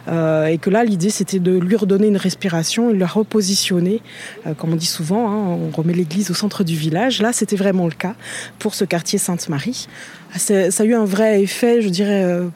euh, 0.08 0.48
et 0.48 0.58
que 0.58 0.70
là 0.70 0.84
l'idée 0.84 1.10
c'était 1.10 1.40
de 1.40 1.58
lui 1.58 1.76
redonner 1.76 2.08
une 2.08 2.18
respiration 2.18 2.90
de 2.90 2.96
la 2.96 3.08
repositionner, 3.08 4.02
euh, 4.48 4.54
comme 4.54 4.74
on 4.74 4.76
dit 4.76 4.86
souvent, 4.86 5.30
hein, 5.30 5.58
on 5.58 5.76
remet 5.76 5.94
l'église 5.94 6.32
au 6.32 6.34
centre 6.34 6.64
du 6.64 6.76
village. 6.76 7.22
Là 7.22 7.34
c'était 7.34 7.56
vraiment 7.56 7.86
le 7.86 7.92
cas 7.92 8.16
pour 8.58 8.76
ce 8.76 8.86
quartier 8.86 9.20
Sainte-Marie. 9.20 9.88
Ça 10.38 10.54
a 10.54 10.84
eu 10.84 10.94
un 10.94 11.06
vrai 11.06 11.42
effet, 11.42 11.82
je 11.82 11.90
dirais, 11.90 12.24
euh, 12.24 12.50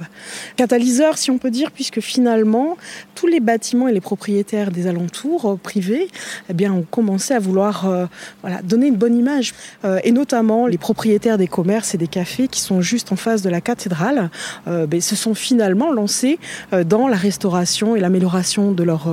catalyseur, 0.58 1.18
si 1.18 1.32
on 1.32 1.39
peut 1.39 1.50
dire, 1.50 1.72
puisque 1.72 2.01
finalement, 2.01 2.77
tous 3.16 3.25
les 3.25 3.39
bâtiments 3.39 3.88
les 3.94 4.02
propriétaires 4.02 4.72
des 4.72 4.88
alentours 4.88 5.52
euh, 5.52 5.56
privés 5.56 6.10
eh 6.50 6.54
bien, 6.54 6.74
ont 6.74 6.86
commencé 6.90 7.34
à 7.34 7.40
vouloir 7.40 7.88
euh, 7.88 8.06
voilà, 8.42 8.62
donner 8.62 8.88
une 8.88 8.98
bonne 8.98 9.16
image. 9.16 9.54
Euh, 9.86 10.00
et 10.04 10.12
notamment, 10.12 10.68
les 10.68 10.78
propriétaires 10.78 11.38
des 11.38 11.48
commerces 11.48 11.96
et 11.96 11.98
des 11.98 12.08
cafés 12.08 12.48
qui 12.48 12.60
sont 12.60 12.82
juste 12.82 13.12
en 13.12 13.16
face 13.16 13.42
de 13.42 13.50
la 13.50 13.62
cathédrale 13.62 14.30
ben, 14.66 15.02
se 15.02 15.16
sont 15.16 15.34
finalement 15.34 15.92
lancés 15.92 16.40
dans 16.86 17.08
la 17.08 17.16
restauration 17.16 17.96
et 17.96 18.00
l'amélioration 18.00 18.72
de 18.72 18.84
leur 18.84 19.08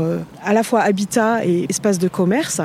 à 0.44 0.52
la 0.52 0.62
fois 0.62 0.80
habitat 0.80 1.44
et 1.44 1.66
espace 1.68 1.98
de 1.98 2.08
commerce. 2.08 2.60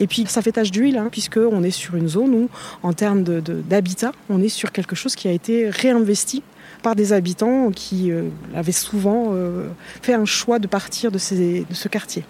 Et 0.00 0.06
puis, 0.06 0.26
ça 0.28 0.42
fait 0.42 0.52
tache 0.52 0.70
d'huile, 0.70 0.98
hein, 0.98 1.08
puisqu'on 1.10 1.62
est 1.62 1.70
sur 1.70 1.96
une 1.96 2.08
zone 2.08 2.34
où, 2.34 2.48
en 2.82 2.92
termes 2.92 3.22
d'habitat, 3.22 4.12
on 4.28 4.42
est 4.42 4.48
sur 4.48 4.72
quelque 4.72 4.96
chose 4.96 5.14
qui 5.14 5.28
a 5.28 5.32
été 5.32 5.70
réinvesti 5.70 6.42
par 6.82 6.94
des 6.94 7.12
habitants 7.12 7.70
qui 7.70 8.10
euh, 8.10 8.28
avaient 8.54 8.72
souvent 8.72 9.30
euh, 9.32 9.68
fait 10.02 10.14
un 10.14 10.24
choix 10.24 10.58
de 10.58 10.66
partir 10.66 11.10
de, 11.10 11.18
ce 11.18 11.88
quartier. 11.88 12.24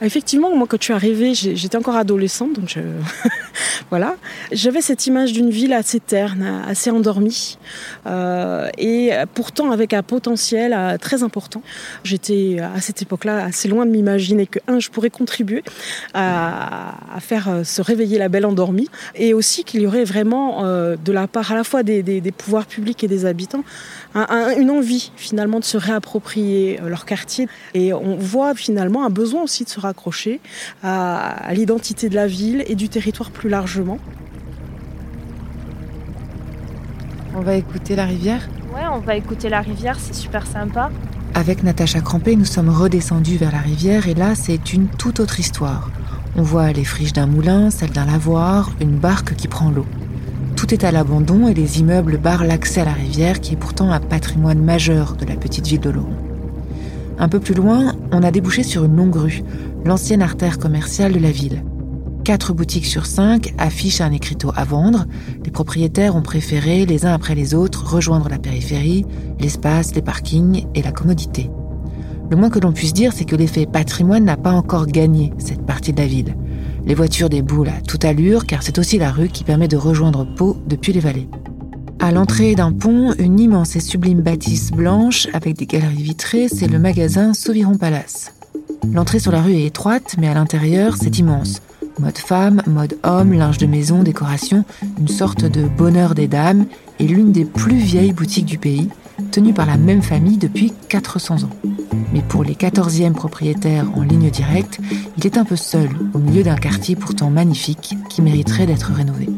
Effectivement, 0.00 0.54
moi, 0.54 0.66
quand 0.68 0.78
je 0.80 0.84
suis 0.84 0.92
arrivée, 0.92 1.34
j'étais 1.34 1.76
encore 1.76 1.96
adolescente, 1.96 2.52
donc 2.54 2.68
je... 2.68 2.80
voilà. 3.90 4.16
J'avais 4.52 4.80
cette 4.80 5.06
image 5.06 5.32
d'une 5.32 5.50
ville 5.50 5.72
assez 5.72 6.00
terne, 6.00 6.62
assez 6.68 6.90
endormie, 6.90 7.58
euh, 8.06 8.68
et 8.78 9.10
pourtant 9.34 9.70
avec 9.70 9.92
un 9.92 10.02
potentiel 10.02 10.72
euh, 10.72 10.96
très 10.98 11.22
important. 11.22 11.62
J'étais 12.04 12.58
à 12.60 12.80
cette 12.80 13.02
époque-là 13.02 13.44
assez 13.44 13.68
loin 13.68 13.86
de 13.86 13.90
m'imaginer 13.90 14.46
que, 14.46 14.58
un, 14.66 14.78
je 14.78 14.90
pourrais 14.90 15.10
contribuer 15.10 15.62
à, 16.14 16.94
faire 17.20 17.48
euh, 17.48 17.64
se 17.64 17.82
réveiller 17.82 18.18
la 18.18 18.28
belle 18.28 18.46
endormie, 18.46 18.88
et 19.14 19.34
aussi 19.34 19.64
qu'il 19.64 19.82
y 19.82 19.86
aurait 19.86 20.04
vraiment 20.04 20.64
euh, 20.64 20.96
de 21.02 21.12
la 21.12 21.26
part 21.26 21.52
à 21.52 21.54
la 21.54 21.64
fois 21.64 21.82
des 21.82 22.32
pouvoirs 22.36 22.66
publics 22.66 23.02
et 23.04 23.08
des 23.08 23.26
habitants 23.26 23.64
un, 24.14 24.26
un, 24.30 24.56
une 24.58 24.70
envie 24.70 25.10
finalement 25.16 25.58
de 25.60 25.64
se 25.64 25.76
réapproprier 25.76 26.78
leur 26.86 27.04
quartier. 27.04 27.48
Et 27.74 27.92
on 27.92 28.16
voit 28.16 28.54
finalement 28.54 29.04
un 29.04 29.10
besoin 29.10 29.42
aussi 29.42 29.64
de 29.64 29.68
se 29.68 29.80
raccrocher 29.80 30.40
à, 30.82 31.30
à 31.46 31.54
l'identité 31.54 32.08
de 32.08 32.14
la 32.14 32.26
ville 32.26 32.64
et 32.66 32.74
du 32.74 32.88
territoire 32.88 33.30
plus 33.30 33.48
largement. 33.48 33.98
On 37.34 37.40
va 37.40 37.54
écouter 37.54 37.94
la 37.96 38.04
rivière 38.04 38.48
Ouais, 38.74 38.86
on 38.92 38.98
va 39.00 39.16
écouter 39.16 39.48
la 39.48 39.60
rivière, 39.60 39.98
c'est 40.00 40.14
super 40.14 40.46
sympa. 40.46 40.90
avec 41.34 41.62
Natacha 41.62 42.00
Crampé, 42.00 42.36
nous 42.36 42.44
sommes 42.44 42.68
redescendus 42.68 43.36
vers 43.36 43.52
la 43.52 43.58
rivière 43.58 44.08
et 44.08 44.14
là, 44.14 44.34
c'est 44.34 44.72
une 44.72 44.88
toute 44.88 45.20
autre 45.20 45.38
histoire. 45.40 45.90
On 46.36 46.42
voit 46.42 46.72
les 46.72 46.84
friches 46.84 47.12
d'un 47.12 47.26
moulin, 47.26 47.70
celle 47.70 47.90
d'un 47.90 48.06
lavoir, 48.06 48.70
une 48.80 48.96
barque 48.96 49.34
qui 49.34 49.48
prend 49.48 49.70
l'eau. 49.70 49.86
Tout 50.58 50.74
est 50.74 50.82
à 50.82 50.90
l'abandon 50.90 51.46
et 51.46 51.54
les 51.54 51.78
immeubles 51.78 52.18
barrent 52.18 52.44
l'accès 52.44 52.80
à 52.80 52.84
la 52.84 52.92
rivière 52.92 53.40
qui 53.40 53.54
est 53.54 53.56
pourtant 53.56 53.92
un 53.92 54.00
patrimoine 54.00 54.60
majeur 54.60 55.14
de 55.14 55.24
la 55.24 55.36
petite 55.36 55.68
ville 55.68 55.78
de 55.78 55.88
Laurent. 55.88 56.10
Un 57.16 57.28
peu 57.28 57.38
plus 57.38 57.54
loin, 57.54 57.94
on 58.10 58.24
a 58.24 58.32
débouché 58.32 58.64
sur 58.64 58.84
une 58.84 58.96
longue 58.96 59.14
rue, 59.14 59.44
l'ancienne 59.84 60.20
artère 60.20 60.58
commerciale 60.58 61.12
de 61.12 61.20
la 61.20 61.30
ville. 61.30 61.62
Quatre 62.24 62.52
boutiques 62.52 62.86
sur 62.86 63.06
cinq 63.06 63.54
affichent 63.56 64.00
un 64.00 64.10
écriteau 64.10 64.50
à 64.56 64.64
vendre. 64.64 65.06
Les 65.44 65.52
propriétaires 65.52 66.16
ont 66.16 66.22
préféré, 66.22 66.86
les 66.86 67.06
uns 67.06 67.14
après 67.14 67.36
les 67.36 67.54
autres, 67.54 67.94
rejoindre 67.94 68.28
la 68.28 68.38
périphérie, 68.38 69.06
l'espace, 69.38 69.94
les 69.94 70.02
parkings 70.02 70.66
et 70.74 70.82
la 70.82 70.90
commodité. 70.90 71.52
Le 72.32 72.36
moins 72.36 72.50
que 72.50 72.58
l'on 72.58 72.72
puisse 72.72 72.94
dire, 72.94 73.12
c'est 73.12 73.24
que 73.24 73.36
l'effet 73.36 73.64
patrimoine 73.64 74.24
n'a 74.24 74.36
pas 74.36 74.52
encore 74.52 74.86
gagné 74.86 75.32
cette 75.38 75.64
partie 75.64 75.92
de 75.92 76.00
la 76.00 76.08
ville. 76.08 76.34
Les 76.86 76.94
voitures 76.94 77.28
déboulent 77.28 77.68
à 77.68 77.80
toute 77.80 78.04
allure, 78.04 78.46
car 78.46 78.62
c'est 78.62 78.78
aussi 78.78 78.98
la 78.98 79.10
rue 79.10 79.28
qui 79.28 79.44
permet 79.44 79.68
de 79.68 79.76
rejoindre 79.76 80.24
Pau 80.24 80.56
depuis 80.66 80.92
les 80.92 81.00
vallées. 81.00 81.28
À 82.00 82.12
l'entrée 82.12 82.54
d'un 82.54 82.72
pont, 82.72 83.12
une 83.18 83.40
immense 83.40 83.74
et 83.74 83.80
sublime 83.80 84.20
bâtisse 84.20 84.70
blanche 84.70 85.26
avec 85.32 85.56
des 85.56 85.66
galeries 85.66 86.02
vitrées, 86.02 86.46
c'est 86.48 86.68
le 86.68 86.78
magasin 86.78 87.34
Sauviron 87.34 87.76
Palace. 87.76 88.32
L'entrée 88.92 89.18
sur 89.18 89.32
la 89.32 89.42
rue 89.42 89.54
est 89.54 89.66
étroite, 89.66 90.14
mais 90.18 90.28
à 90.28 90.34
l'intérieur, 90.34 90.96
c'est 90.96 91.18
immense. 91.18 91.60
Mode 91.98 92.18
femme, 92.18 92.62
mode 92.68 92.96
homme, 93.02 93.32
linge 93.32 93.58
de 93.58 93.66
maison, 93.66 94.04
décoration, 94.04 94.64
une 95.00 95.08
sorte 95.08 95.44
de 95.44 95.66
bonheur 95.66 96.14
des 96.14 96.28
dames 96.28 96.66
et 97.00 97.06
l'une 97.08 97.32
des 97.32 97.44
plus 97.44 97.78
vieilles 97.78 98.12
boutiques 98.12 98.46
du 98.46 98.58
pays, 98.58 98.88
tenue 99.30 99.52
par 99.52 99.66
la 99.66 99.76
même 99.76 100.02
famille 100.02 100.38
depuis 100.38 100.72
400 100.88 101.44
ans. 101.44 101.50
Mais 102.12 102.22
pour 102.22 102.44
les 102.44 102.54
14e 102.54 103.12
propriétaires 103.12 103.86
en 103.94 104.02
ligne 104.02 104.30
directe, 104.30 104.80
il 105.16 105.26
est 105.26 105.36
un 105.36 105.44
peu 105.44 105.56
seul 105.56 105.88
au 106.14 106.18
milieu 106.18 106.42
d'un 106.42 106.56
quartier 106.56 106.96
pourtant 106.96 107.30
magnifique 107.30 107.94
qui 108.08 108.22
mériterait 108.22 108.66
d'être 108.66 108.92
rénové. 108.92 109.28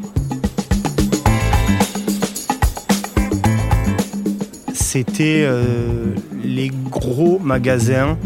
C'était 4.73 5.45
euh, 5.45 6.15
les 6.43 6.69
gros 6.69 7.39
magasins 7.39 8.19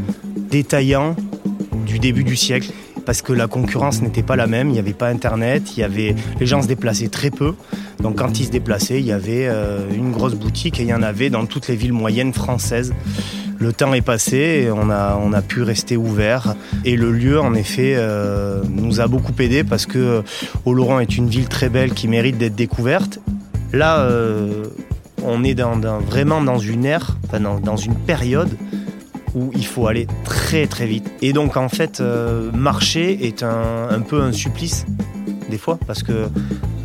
détaillants 0.51 1.15
du 1.87 1.99
début 1.99 2.25
du 2.25 2.37
siècle 2.37 2.73
parce 3.05 3.23
que 3.23 3.33
la 3.33 3.47
concurrence 3.47 4.03
n'était 4.03 4.23
pas 4.23 4.37
la 4.37 4.47
même, 4.47 4.69
il 4.69 4.73
n'y 4.73 4.79
avait 4.79 4.93
pas 4.93 5.09
Internet, 5.09 5.77
il 5.77 5.81
y 5.81 5.83
avait, 5.83 6.15
les 6.41 6.47
gens 6.47 6.63
se 6.63 6.69
déplaçaient 6.69 7.09
très 7.09 7.31
peu. 7.31 7.55
Donc 8.03 8.17
quand 8.17 8.41
ils 8.41 8.47
se 8.47 8.51
déplaçaient, 8.51 9.01
il 9.01 9.07
y 9.07 9.13
avait 9.13 9.47
euh, 9.47 9.89
une 9.95 10.11
grosse 10.11 10.35
boutique 10.35 10.81
et 10.81 10.83
il 10.83 10.89
y 10.89 10.95
en 10.95 11.03
avait 11.03 11.31
dans 11.31 11.47
toutes 11.47 11.69
les 11.69 11.77
villes 11.77 11.93
moyennes 11.93 12.33
françaises. 12.33 12.95
Le 13.59 13.73
temps 13.73 13.95
est 13.95 14.03
passé, 14.03 14.65
et 14.65 14.71
on 14.71 14.91
a, 14.91 15.43
pu 15.43 15.63
rester 15.63 15.97
ouvert 15.97 16.55
et 16.85 16.97
le 16.97 17.13
lieu 17.13 17.41
en 17.41 17.55
effet 17.55 17.95
euh, 17.97 18.63
nous 18.69 19.01
a 19.01 19.07
beaucoup 19.07 19.33
aidé 19.39 19.63
parce 19.63 19.87
que 19.87 19.99
euh, 19.99 20.23
Oloron 20.65 21.01
est 21.01 21.17
une 21.17 21.29
ville 21.29 21.49
très 21.49 21.69
belle 21.69 21.93
qui 21.93 22.09
mérite 22.09 22.37
d'être 22.37 22.55
découverte. 22.55 23.21
Là, 23.73 24.09
on 25.25 25.43
est 25.43 25.61
vraiment 26.07 26.41
dans 26.41 26.59
une 26.59 26.85
ère, 26.85 27.17
dans 27.41 27.77
une 27.77 27.97
période 27.97 28.57
où 29.35 29.51
il 29.55 29.67
faut 29.67 29.87
aller 29.87 30.07
très 30.25 30.67
très 30.67 30.87
vite. 30.87 31.11
Et 31.23 31.33
donc 31.33 31.57
en 31.57 31.69
fait, 31.69 32.01
euh, 32.01 32.51
marcher 32.53 33.27
est 33.27 33.43
un, 33.43 34.01
peu 34.01 34.23
un 34.23 34.33
supplice 34.33 34.87
des 35.51 35.59
fois 35.59 35.79
parce 35.87 36.03
que 36.03 36.29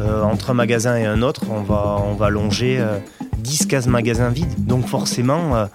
euh, 0.01 0.23
entre 0.23 0.51
un 0.51 0.53
magasin 0.53 0.97
et 0.97 1.05
un 1.05 1.21
autre, 1.21 1.43
on 1.49 1.61
va, 1.61 1.97
on 2.05 2.13
va 2.13 2.29
longer 2.29 2.83
10-15 3.43 3.87
euh, 3.87 3.91
magasins 3.91 4.29
vides. 4.29 4.65
Donc 4.65 4.87
forcément, 4.87 5.67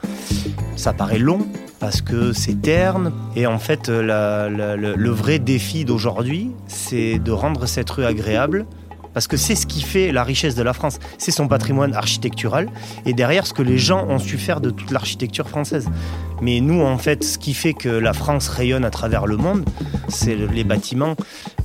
ça 0.77 0.93
paraît 0.93 1.19
long 1.19 1.47
parce 1.81 2.01
que 2.01 2.33
c'est 2.33 2.61
terne. 2.61 3.13
Et 3.37 3.47
en 3.47 3.59
fait, 3.59 3.89
le 3.89 5.11
vrai 5.11 5.39
défi 5.39 5.85
d'aujourd'hui, 5.85 6.51
c'est 6.67 7.19
de 7.19 7.33
rendre 7.33 7.67
cette 7.67 7.91
rue 7.91 8.05
agréable 8.05 8.67
parce 9.15 9.29
que 9.29 9.37
c'est 9.37 9.55
ce 9.55 9.67
qui 9.67 9.81
fait 9.81 10.13
la 10.13 10.25
richesse 10.25 10.55
de 10.55 10.63
la 10.63 10.73
France, 10.73 10.99
c'est 11.19 11.31
son 11.31 11.49
patrimoine 11.49 11.95
architectural, 11.95 12.69
et 13.07 13.15
derrière 13.15 13.47
ce 13.47 13.55
que 13.55 13.63
les 13.63 13.79
gens 13.79 14.07
ont 14.09 14.19
su 14.19 14.37
faire 14.37 14.61
de 14.61 14.71
toute 14.71 14.91
l'architecture 14.91 15.49
française. 15.49 15.89
Mais 16.43 16.61
nous, 16.61 16.83
en 16.83 16.99
fait, 16.99 17.25
ce 17.25 17.39
qui 17.39 17.55
fait 17.55 17.73
que 17.73 17.89
la 17.89 18.13
France 18.13 18.49
rayonne 18.49 18.85
à 18.85 18.91
travers 18.91 19.27
le 19.27 19.37
monde, 19.37 19.65
c'est 20.09 20.35
les 20.35 20.65
bâtiments 20.65 21.15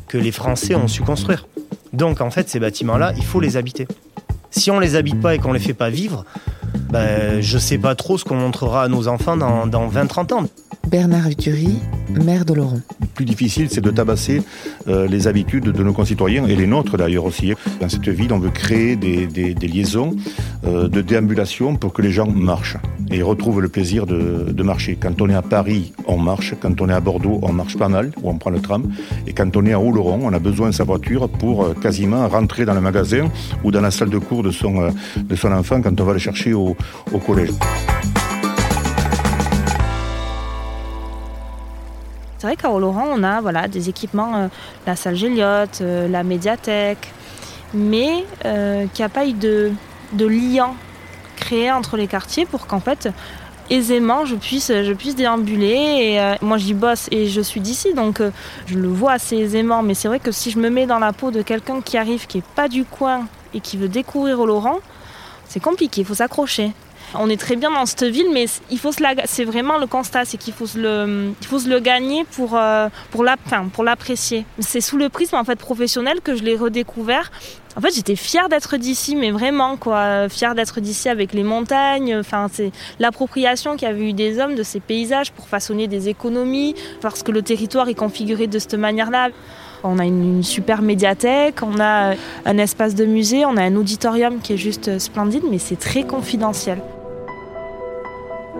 que 0.07 0.17
les 0.17 0.31
Français 0.31 0.75
ont 0.75 0.87
su 0.87 1.01
construire. 1.01 1.47
Donc, 1.91 2.21
en 2.21 2.29
fait, 2.29 2.49
ces 2.49 2.59
bâtiments-là, 2.59 3.13
il 3.17 3.25
faut 3.25 3.41
les 3.41 3.57
habiter. 3.57 3.87
Si 4.51 4.71
on 4.71 4.79
les 4.79 4.95
habite 4.95 5.19
pas 5.19 5.35
et 5.35 5.39
qu'on 5.39 5.53
les 5.53 5.59
fait 5.59 5.73
pas 5.73 5.89
vivre, 5.89 6.25
ben, 6.91 7.41
je 7.41 7.57
sais 7.57 7.77
pas 7.77 7.95
trop 7.95 8.17
ce 8.17 8.25
qu'on 8.25 8.35
montrera 8.35 8.83
à 8.83 8.87
nos 8.87 9.07
enfants 9.07 9.37
dans, 9.37 9.67
dans 9.67 9.87
20-30 9.89 10.33
ans. 10.33 10.45
Bernard 10.87 11.27
Uturi, 11.27 11.79
maire 12.09 12.45
de 12.45 12.53
Laurent. 12.53 12.81
Plus 13.19 13.25
difficile, 13.25 13.67
c'est 13.69 13.81
de 13.81 13.91
tabasser 13.91 14.41
euh, 14.88 15.05
les 15.05 15.27
habitudes 15.27 15.65
de 15.65 15.83
nos 15.83 15.91
concitoyens 15.91 16.47
et 16.47 16.55
les 16.55 16.67
nôtres 16.67 16.95
d'ailleurs 16.95 17.25
aussi. 17.25 17.53
Dans 17.81 17.89
cette 17.89 18.07
ville, 18.07 18.31
on 18.31 18.39
veut 18.39 18.49
créer 18.49 18.95
des, 18.95 19.27
liaisons 19.55 20.15
euh, 20.65 20.88
de 20.88 21.01
déambulation 21.01 21.75
pour 21.75 21.91
que 21.91 22.01
les 22.01 22.11
gens 22.11 22.27
marchent 22.27 22.77
et 23.11 23.21
retrouvent 23.21 23.59
le 23.59 23.67
plaisir 23.67 24.05
de, 24.05 24.63
marcher. 24.63 24.97
Quand 24.97 25.21
on 25.21 25.27
est 25.27 25.33
à 25.33 25.41
Paris, 25.41 25.91
on 26.07 26.17
marche. 26.17 26.53
Quand 26.61 26.79
on 26.79 26.88
est 26.88 26.93
à 26.93 27.01
Bordeaux, 27.01 27.39
on 27.41 27.51
marche 27.51 27.77
pas 27.77 27.89
mal 27.89 28.13
ou 28.23 28.29
on 28.29 28.38
prend 28.38 28.51
le 28.51 28.61
tram. 28.61 28.89
Et 29.27 29.33
quand 29.33 29.57
on 29.57 29.65
est 29.65 29.73
à 29.73 29.81
Oloron, 29.81 30.21
on 30.23 30.31
a 30.31 30.39
besoin 30.39 30.69
de 30.69 30.73
sa 30.73 30.85
voiture 30.85 31.27
pour 31.27 31.65
euh, 31.65 31.73
quasiment 31.73 32.25
rentrer 32.29 32.63
dans 32.63 32.73
le 32.73 32.79
magasin 32.79 33.27
ou 33.65 33.71
dans 33.71 33.81
la 33.81 33.91
salle 33.91 34.11
de 34.11 34.19
cours 34.19 34.43
de 34.43 34.51
son, 34.51 34.93
enfant 35.51 35.81
quand 35.81 35.99
on 35.99 36.05
va 36.05 36.13
le 36.13 36.19
chercher 36.19 36.53
au 36.53 36.77
collège. 37.27 37.51
C'est 42.39 42.48
vrai 42.48 42.55
qu'à 42.55 42.72
Oloron, 42.72 43.03
on 43.05 43.22
a 43.24 43.41
voilà, 43.41 43.67
des 43.67 43.89
équipements, 43.89 44.34
euh, 44.38 44.48
la 44.88 44.96
salle 44.96 45.17
Géliot, 45.17 45.81
euh, 45.81 46.08
la 46.08 46.24
médiathèque, 46.24 47.12
mais 47.74 48.24
euh, 48.46 48.86
qu'il 48.93 49.03
n'y 49.03 49.05
a 49.05 49.10
pas 49.10 49.25
eu 49.25 49.34
de, 49.34 49.74
lien 50.17 50.72
créé 51.36 51.69
entre 51.69 51.98
les 51.98 52.08
quartiers 52.08 52.46
pour 52.46 52.65
qu'en 52.65 52.79
fait, 52.79 53.10
aisément, 53.69 54.24
je 54.24 54.36
puisse, 54.36 54.72
déambuler. 55.17 56.15
Et 56.15 56.19
moi, 56.41 56.58
j'y 56.58 56.74
bosse 56.74 57.10
et 57.12 57.27
je 57.27 57.41
suis 57.41 57.60
d'ici, 57.60 57.93
donc 57.93 58.22
je 58.67 58.79
le 58.79 58.88
vois 58.88 59.13
assez 59.13 59.36
aisément. 59.36 59.84
Mais 59.84 59.93
c'est 59.93 60.08
vrai 60.08 60.19
que 60.19 60.31
si 60.31 60.50
je 60.50 60.60
me 60.60 60.69
mets 60.69 60.86
dans 60.86 61.00
la 61.00 61.12
peau 61.12 61.31
de 61.31 61.41
quelqu'un 61.41 61.81
qui 61.81 61.98
arrive, 61.98 62.25
qui 62.25 62.38
n'est 62.38 62.43
pas 62.55 62.69
du 62.69 62.86
coin 62.86 63.27
et 63.53 63.60
qui 63.60 63.75
veut 63.75 63.89
découvrir 63.89 64.39
Oloron, 64.39 64.79
c'est 65.48 65.60
compliqué, 65.60 66.01
il 66.01 66.08
faut 66.08 66.15
s'accrocher. 66.15 66.72
On 67.15 67.29
est 67.29 67.37
très 67.37 67.55
bien 67.55 67.71
dans 67.71 67.85
cette 67.87 68.03
ville, 68.03 68.27
mais 68.31 68.45
il 68.69 68.77
faut 68.77 68.91
c'est 69.25 69.43
vraiment 69.43 69.77
le 69.77 69.87
constat, 69.87 70.25
c'est 70.25 70.37
qu'il 70.37 70.53
faut 70.53 70.67
se 70.67 70.77
le, 70.77 71.79
gagner 71.79 72.23
pour, 72.23 72.55
euh, 72.55 72.87
pour 73.11 73.23
l'apprécier. 73.23 74.45
C'est 74.59 74.81
sous 74.81 74.97
le 74.97 75.09
prisme 75.09 75.35
en 75.35 75.43
fait 75.43 75.57
professionnel 75.57 76.21
que 76.21 76.35
je 76.35 76.43
l'ai 76.43 76.55
redécouvert. 76.55 77.31
En 77.75 77.81
fait, 77.81 77.93
j'étais 77.95 78.15
fière 78.15 78.49
d'être 78.49 78.77
d'ici, 78.77 79.15
mais 79.15 79.31
vraiment 79.31 79.77
quoi, 79.77 80.27
fière 80.29 80.53
d'être 80.53 80.81
d'ici 80.81 81.09
avec 81.09 81.33
les 81.33 81.43
montagnes. 81.43 82.17
Enfin, 82.17 82.47
c'est 82.51 82.71
l'appropriation 82.99 83.75
qu'avaient 83.75 84.09
eu 84.09 84.13
des 84.13 84.39
hommes 84.39 84.55
de 84.55 84.63
ces 84.63 84.79
paysages 84.79 85.31
pour 85.31 85.47
façonner 85.47 85.87
des 85.87 86.09
économies, 86.09 86.75
parce 87.01 87.23
que 87.23 87.31
le 87.31 87.41
territoire 87.41 87.87
est 87.87 87.95
configuré 87.95 88.47
de 88.47 88.59
cette 88.59 88.75
manière-là. 88.75 89.29
On 89.83 89.97
a 89.97 90.05
une, 90.05 90.43
super 90.43 90.81
médiathèque, 90.81 91.63
on 91.63 91.79
a 91.79 92.15
un 92.45 92.57
espace 92.57 92.95
de 92.95 93.05
musée, 93.05 93.45
on 93.45 93.55
a 93.55 93.63
un 93.63 93.75
auditorium 93.77 94.39
qui 94.41 94.53
est 94.53 94.57
juste 94.57 94.99
splendide, 94.99 95.43
mais 95.49 95.57
c'est 95.57 95.79
très 95.79 96.03
confidentiel. 96.03 96.79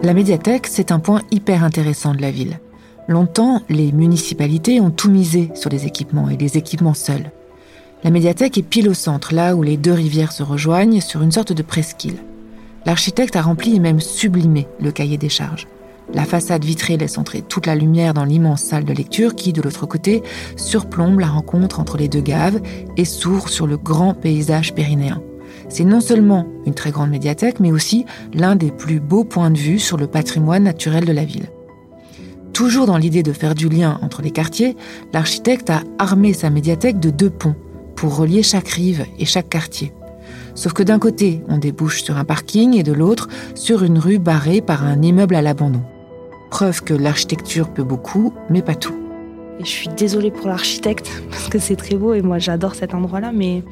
La 0.02 0.14
médiathèque, 0.14 0.68
c'est 0.68 0.94
un 0.94 1.00
point 1.00 1.24
hyper 1.30 1.62
intéressant 1.62 2.14
de 2.14 2.22
la 2.22 2.32
ville. 2.32 2.62
Longtemps, 3.10 3.62
les 3.68 3.92
municipalités 3.92 4.80
ont 4.80 4.92
tout 4.92 5.12
misé 5.12 5.52
sur 5.56 5.70
les 5.70 5.88
équipements 5.88 6.30
et 6.30 6.38
les 6.38 6.58
équipements 6.58 6.94
seuls. 6.94 7.32
La 8.06 8.10
médiathèque 8.10 8.58
est 8.58 8.64
pile 8.64 8.88
au 8.88 8.94
centre, 8.94 9.34
là 9.34 9.58
où 9.58 9.62
les 9.62 9.76
deux 9.76 9.92
rivières 9.92 10.32
se 10.32 10.42
rejoignent, 10.42 11.02
sur 11.02 11.22
une 11.22 11.34
sorte 11.34 11.52
de 11.52 11.64
presqu'île. 11.64 12.24
L'architecte 12.86 13.36
a 13.36 13.42
rempli 13.42 13.76
et 13.76 13.80
même 13.80 14.00
sublimé 14.00 14.68
le 14.80 14.94
cahier 14.94 15.18
des 15.18 15.28
charges. 15.28 15.68
La 16.14 16.24
façade 16.24 16.64
vitrée 16.64 16.96
laisse 16.96 17.18
entrer 17.18 17.42
toute 17.42 17.68
la 17.68 17.76
lumière 17.76 18.14
dans 18.14 18.24
l'immense 18.24 18.62
salle 18.62 18.86
de 18.86 18.94
lecture 18.94 19.36
qui, 19.36 19.52
de 19.52 19.62
l'autre 19.62 19.86
côté, 19.86 20.24
surplombe 20.56 21.20
la 21.20 21.28
rencontre 21.28 21.82
entre 21.82 21.98
les 21.98 22.08
deux 22.08 22.22
gaves 22.22 22.62
et 22.96 23.04
s'ouvre 23.04 23.50
sur 23.50 23.68
le 23.68 23.76
grand 23.76 24.14
paysage 24.14 24.74
pyrénéen. 24.74 25.22
C'est 25.70 25.84
non 25.84 26.02
seulement 26.02 26.48
une 26.66 26.74
très 26.74 26.92
grande 26.92 27.12
médiathèque, 27.12 27.60
mais 27.60 27.72
aussi 27.72 28.06
l'un 28.34 28.56
des 28.56 28.72
plus 28.72 29.00
beaux 29.00 29.24
points 29.24 29.52
de 29.52 29.58
vue 29.58 29.80
sur 29.80 29.98
le 29.98 30.08
patrimoine 30.08 30.64
naturel 30.64 31.06
de 31.06 31.14
la 31.14 31.24
ville. 31.24 31.50
Toujours 32.54 32.88
dans 32.88 32.98
l'idée 32.98 33.24
de 33.24 33.32
faire 33.32 33.56
du 33.56 33.70
lien 33.70 34.00
entre 34.02 34.22
les 34.22 34.32
quartiers, 34.32 34.76
l'architecte 35.14 35.70
a 35.70 35.82
armé 35.98 36.34
sa 36.34 36.50
médiathèque 36.50 37.00
de 37.00 37.12
deux 37.12 37.30
ponts 37.30 37.56
pour 37.96 38.18
relier 38.18 38.44
chaque 38.44 38.68
rive 38.68 39.06
et 39.20 39.26
chaque 39.26 39.50
quartier. 39.50 39.94
Sauf 40.56 40.74
que 40.74 40.84
d'un 40.84 41.00
côté, 41.00 41.42
on 41.48 41.58
débouche 41.58 42.04
sur 42.04 42.18
un 42.18 42.26
parking 42.26 42.76
et 42.76 42.84
de 42.84 42.92
l'autre, 42.92 43.30
sur 43.56 43.84
une 43.84 44.00
rue 44.00 44.20
barrée 44.20 44.62
par 44.62 44.84
un 44.84 45.02
immeuble 45.02 45.36
à 45.36 45.42
l'abandon. 45.42 45.84
Preuve 46.50 46.84
que 46.84 46.94
l'architecture 46.94 47.70
peut 47.70 47.84
beaucoup, 47.84 48.34
mais 48.50 48.62
pas 48.62 48.76
tout. 48.76 48.96
Je 49.60 49.66
suis 49.66 49.90
désolée 49.90 50.32
pour 50.32 50.48
l'architecte, 50.48 51.10
parce 51.30 51.48
que 51.48 51.60
c'est 51.60 51.76
très 51.76 51.96
beau 51.96 52.14
et 52.14 52.22
moi 52.22 52.40
j'adore 52.40 52.76
cet 52.76 52.94
endroit-là, 52.94 53.32
mais 53.34 53.64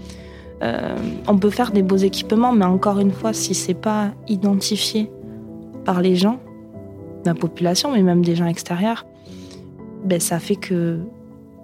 euh, 0.64 0.96
on 1.28 1.38
peut 1.38 1.50
faire 1.50 1.72
des 1.72 1.84
beaux 1.84 1.98
équipements, 1.98 2.52
mais 2.52 2.66
encore 2.66 3.00
une 3.00 3.12
fois, 3.12 3.34
si 3.34 3.54
c'est 3.54 3.74
pas 3.74 4.12
identifié 4.28 5.10
par 5.86 6.02
les 6.02 6.16
gens, 6.16 6.40
la 7.26 7.36
population, 7.36 7.92
mais 7.92 8.02
même 8.02 8.24
des 8.24 8.36
gens 8.36 8.48
extérieurs, 8.48 9.06
ben, 10.04 10.20
ça 10.20 10.40
fait 10.40 10.56
que 10.56 11.00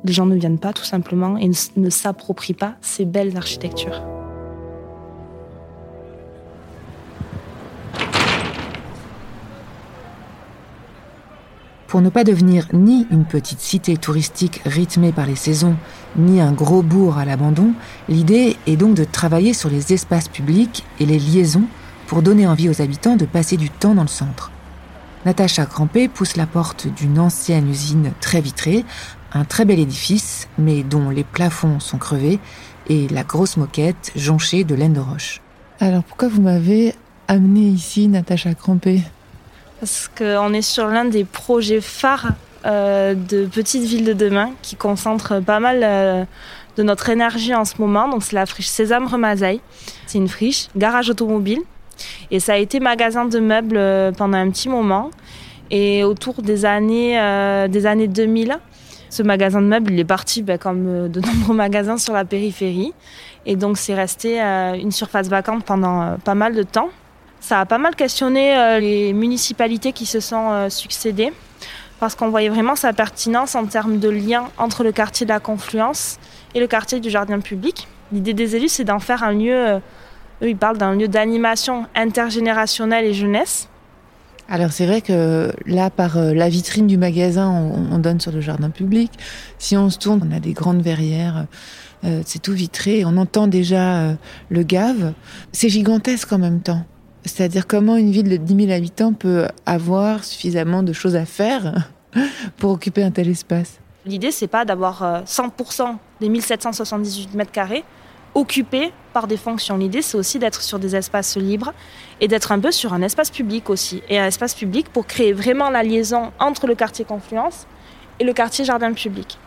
les 0.03 0.13
gens 0.13 0.25
ne 0.25 0.35
viennent 0.35 0.59
pas 0.59 0.73
tout 0.73 0.83
simplement 0.83 1.37
et 1.37 1.49
ne 1.75 1.89
s'approprient 1.89 2.53
pas 2.53 2.75
ces 2.81 3.05
belles 3.05 3.37
architectures. 3.37 4.01
Pour 11.93 12.01
ne 12.01 12.09
pas 12.09 12.23
devenir 12.23 12.65
ni 12.73 13.05
une 13.11 13.23
petite 13.23 13.59
cité 13.59 13.97
touristique 13.97 14.61
rythmée 14.65 15.11
par 15.11 15.27
les 15.27 15.35
saisons, 15.35 15.75
ni 16.15 16.41
un 16.41 16.51
gros 16.51 16.81
bourg 16.81 17.19
à 17.19 17.23
l'abandon, 17.23 17.73
l'idée 18.09 18.57
est 18.65 18.77
donc 18.77 18.95
de 18.95 19.03
travailler 19.03 19.53
sur 19.53 19.69
les 19.69 19.93
espaces 19.93 20.27
publics 20.27 20.83
et 20.99 21.05
les 21.05 21.19
liaisons 21.19 21.65
pour 22.07 22.23
donner 22.23 22.47
envie 22.47 22.67
aux 22.67 22.81
habitants 22.81 23.15
de 23.15 23.25
passer 23.25 23.57
du 23.57 23.69
temps 23.69 23.93
dans 23.93 24.01
le 24.01 24.07
centre. 24.07 24.49
Natacha 25.27 25.67
Crampé 25.67 26.07
pousse 26.07 26.35
la 26.35 26.47
porte 26.47 26.87
d'une 26.87 27.19
ancienne 27.19 27.69
usine 27.69 28.11
très 28.19 28.41
vitrée, 28.41 28.85
un 29.31 29.45
très 29.45 29.63
bel 29.63 29.77
édifice, 29.77 30.47
mais 30.57 30.81
dont 30.81 31.11
les 31.11 31.23
plafonds 31.23 31.79
sont 31.79 31.99
crevés, 31.99 32.39
et 32.89 33.07
la 33.09 33.21
grosse 33.21 33.55
moquette 33.55 34.11
jonchée 34.15 34.63
de 34.63 34.73
laine 34.73 34.93
de 34.93 34.99
roche. 34.99 35.41
Alors 35.79 36.03
pourquoi 36.03 36.27
vous 36.27 36.41
m'avez 36.41 36.95
amené 37.27 37.67
ici, 37.67 38.07
Natacha 38.07 38.55
Crampé? 38.55 39.03
Parce 39.79 40.09
qu'on 40.17 40.53
est 40.53 40.61
sur 40.61 40.87
l'un 40.87 41.05
des 41.05 41.23
projets 41.23 41.81
phares 41.81 42.33
euh, 42.65 43.13
de 43.13 43.45
Petite 43.45 43.83
Ville 43.83 44.05
de 44.05 44.13
Demain 44.13 44.51
qui 44.61 44.77
concentre 44.77 45.41
pas 45.41 45.59
mal 45.59 45.81
euh, 45.83 46.23
de 46.77 46.83
notre 46.83 47.09
énergie 47.09 47.53
en 47.53 47.65
ce 47.65 47.75
moment. 47.79 48.07
Donc 48.07 48.23
c'est 48.23 48.35
la 48.35 48.45
friche 48.45 48.67
Sésame 48.67 49.07
Remazaï. 49.07 49.59
C'est 50.07 50.17
une 50.17 50.29
friche, 50.29 50.67
garage 50.77 51.09
automobile. 51.09 51.59
Et 52.31 52.39
ça 52.39 52.53
a 52.53 52.57
été 52.57 52.79
magasin 52.79 53.25
de 53.25 53.39
meubles 53.39 53.77
euh, 53.77 54.11
pendant 54.11 54.37
un 54.37 54.49
petit 54.49 54.69
moment. 54.69 55.11
Et 55.71 56.03
autour 56.03 56.41
des 56.41 56.65
années, 56.65 57.17
des 57.67 57.85
années 57.87 58.07
2000, 58.07 58.59
ce 59.09 59.23
magasin 59.23 59.59
de 59.59 59.67
meubles 59.67 59.97
est 59.97 60.05
parti 60.05 60.43
ben, 60.43 60.59
comme 60.59 61.09
de 61.09 61.19
nombreux 61.25 61.55
magasins 61.55 61.97
sur 61.97 62.13
la 62.13 62.25
périphérie. 62.25 62.93
Et 63.45 63.55
donc 63.55 63.77
c'est 63.77 63.95
resté 63.95 64.39
une 64.39 64.91
surface 64.91 65.29
vacante 65.29 65.65
pendant 65.65 66.17
pas 66.23 66.35
mal 66.35 66.53
de 66.53 66.63
temps. 66.63 66.89
Ça 67.43 67.59
a 67.59 67.65
pas 67.65 67.77
mal 67.77 67.93
questionné 67.93 68.57
euh, 68.57 68.79
les 68.79 69.11
municipalités 69.11 69.91
qui 69.91 70.05
se 70.05 70.21
sont 70.21 70.49
euh, 70.49 70.69
succédées 70.69 71.33
parce 71.99 72.15
qu'on 72.15 72.29
voyait 72.29 72.47
vraiment 72.47 72.77
sa 72.77 72.93
pertinence 72.93 73.55
en 73.55 73.65
termes 73.65 73.99
de 73.99 74.07
lien 74.07 74.45
entre 74.57 74.85
le 74.85 74.93
quartier 74.93 75.25
de 75.25 75.31
la 75.33 75.41
Confluence 75.41 76.19
et 76.55 76.61
le 76.61 76.67
quartier 76.67 77.01
du 77.01 77.09
Jardin 77.09 77.41
public. 77.41 77.89
L'idée 78.13 78.33
des 78.33 78.55
élus, 78.55 78.69
c'est 78.69 78.85
d'en 78.85 78.99
faire 78.99 79.23
un 79.23 79.33
lieu, 79.33 79.53
euh, 79.53 79.79
eux, 80.41 80.51
ils 80.51 80.55
parlent 80.55 80.77
d'un 80.77 80.95
lieu 80.95 81.09
d'animation 81.09 81.85
intergénérationnelle 81.95 83.03
et 83.03 83.13
jeunesse. 83.13 83.67
Alors 84.47 84.71
c'est 84.71 84.85
vrai 84.85 85.01
que 85.01 85.51
là, 85.65 85.89
par 85.89 86.17
la 86.17 86.47
vitrine 86.47 86.87
du 86.87 86.97
magasin, 86.97 87.49
on, 87.49 87.97
donne 87.97 88.21
sur 88.21 88.31
le 88.31 88.39
jardin 88.39 88.69
public. 88.69 89.11
Si 89.57 89.75
on 89.75 89.89
se 89.89 89.99
tourne, 89.99 90.25
on 90.29 90.33
a 90.33 90.39
des 90.39 90.53
grandes 90.53 90.81
verrières, 90.81 91.45
c'est 92.25 92.41
tout 92.41 92.51
vitré, 92.51 93.05
on 93.05 93.15
entend 93.15 93.47
déjà 93.47 94.15
le 94.49 94.63
gave. 94.63 95.13
C'est 95.53 95.69
gigantesque 95.69 96.33
en 96.33 96.39
même 96.39 96.59
temps. 96.59 96.85
C'est-à-dire 97.25 97.67
comment 97.67 97.95
une 97.95 98.11
ville 98.11 98.29
de 98.29 98.37
10 98.37 98.65
000 98.65 98.71
habitants 98.71 99.13
peut 99.13 99.47
avoir 99.65 100.23
suffisamment 100.23 100.83
de 100.83 100.93
choses 100.93 101.15
à 101.15 101.25
faire 101.25 101.89
pour 102.57 102.71
occuper 102.71 103.03
un 103.03 103.11
tel 103.11 103.29
espace? 103.29 103.79
L'idée, 104.05 104.31
c'est 104.31 104.47
pas 104.47 104.65
d'avoir 104.65 105.23
100% 105.25 105.81
euh, 105.81 105.85
des 106.19 106.29
1778 106.29 107.33
mètres 107.35 107.51
carrés 107.51 107.83
occupés 108.35 108.91
par 109.13 109.27
des 109.27 109.37
fonctions. 109.37 109.77
L'idée, 109.77 110.01
c'est 110.01 110.17
aussi 110.17 110.39
d'être 110.39 110.61
sur 110.61 110.79
des 110.79 110.95
espaces 110.95 111.37
libres 111.37 111.73
et 112.19 112.27
d'être 112.27 112.51
un 112.51 112.59
peu 112.59 112.71
sur 112.71 112.93
un 112.93 113.01
espace 113.01 113.29
public 113.29 113.69
aussi. 113.69 114.01
Et 114.09 114.19
un 114.19 114.25
espace 114.25 114.55
public 114.55 114.89
pour 114.89 115.05
créer 115.05 115.33
vraiment 115.33 115.69
la 115.69 115.83
liaison 115.83 116.31
entre 116.39 116.67
le 116.67 116.75
quartier 116.75 117.05
Confluence 117.05 117.67
et 118.19 118.23
le 118.23 118.33
quartier 118.33 118.65
Jardin 118.65 118.91
public. 118.93 119.37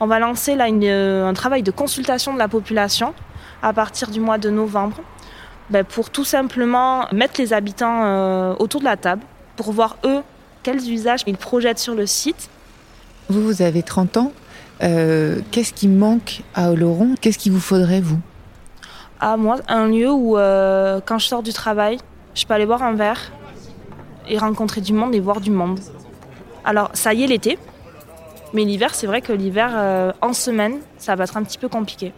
On 0.00 0.06
va 0.06 0.18
lancer 0.18 0.56
là 0.56 0.66
euh, 0.68 1.26
un 1.26 1.32
travail 1.32 1.62
de 1.62 1.70
consultation 1.70 2.34
de 2.34 2.38
la 2.38 2.48
population 2.48 3.14
à 3.62 3.72
partir 3.72 4.10
du 4.10 4.20
mois 4.20 4.38
de 4.38 4.50
novembre 4.50 5.00
ben, 5.70 5.84
pour 5.84 6.10
tout 6.10 6.24
simplement 6.24 7.06
mettre 7.12 7.40
les 7.40 7.52
habitants 7.52 8.04
euh, 8.04 8.54
autour 8.58 8.80
de 8.80 8.84
la 8.84 8.96
table, 8.96 9.22
pour 9.56 9.72
voir 9.72 9.96
eux 10.04 10.20
quels 10.62 10.90
usages 10.90 11.20
ils 11.26 11.36
projettent 11.36 11.78
sur 11.78 11.94
le 11.94 12.06
site. 12.06 12.50
Vous, 13.28 13.42
vous 13.42 13.62
avez 13.62 13.82
30 13.82 14.16
ans. 14.18 14.32
Euh, 14.82 15.40
qu'est-ce 15.50 15.72
qui 15.72 15.88
manque 15.88 16.42
à 16.54 16.70
Oloron? 16.70 17.14
Qu'est-ce 17.20 17.38
qu'il 17.38 17.52
vous 17.52 17.60
faudrait, 17.60 18.00
vous? 18.00 18.18
À 19.20 19.36
moi, 19.36 19.56
un 19.68 19.86
lieu 19.86 20.10
où, 20.10 20.36
euh, 20.36 21.00
quand 21.04 21.18
je 21.18 21.26
sors 21.26 21.42
du 21.42 21.52
travail, 21.52 21.98
je 22.34 22.44
peux 22.44 22.52
aller 22.52 22.66
boire 22.66 22.82
un 22.82 22.94
verre 22.94 23.32
et 24.28 24.36
rencontrer 24.36 24.80
du 24.80 24.92
monde 24.92 25.14
et 25.14 25.20
voir 25.20 25.40
du 25.40 25.50
monde. 25.50 25.80
Alors, 26.64 26.90
ça 26.92 27.14
y 27.14 27.24
est 27.24 27.26
l'été, 27.26 27.58
mais 28.52 28.64
l'hiver, 28.64 28.94
c'est 28.94 29.06
vrai 29.06 29.20
que 29.20 29.32
l'hiver, 29.32 30.12
en 30.20 30.32
semaine, 30.32 30.78
ça 30.98 31.14
va 31.14 31.24
être 31.24 31.36
un 31.36 31.42
petit 31.42 31.58
peu 31.58 31.68
compliqué. 31.68 32.12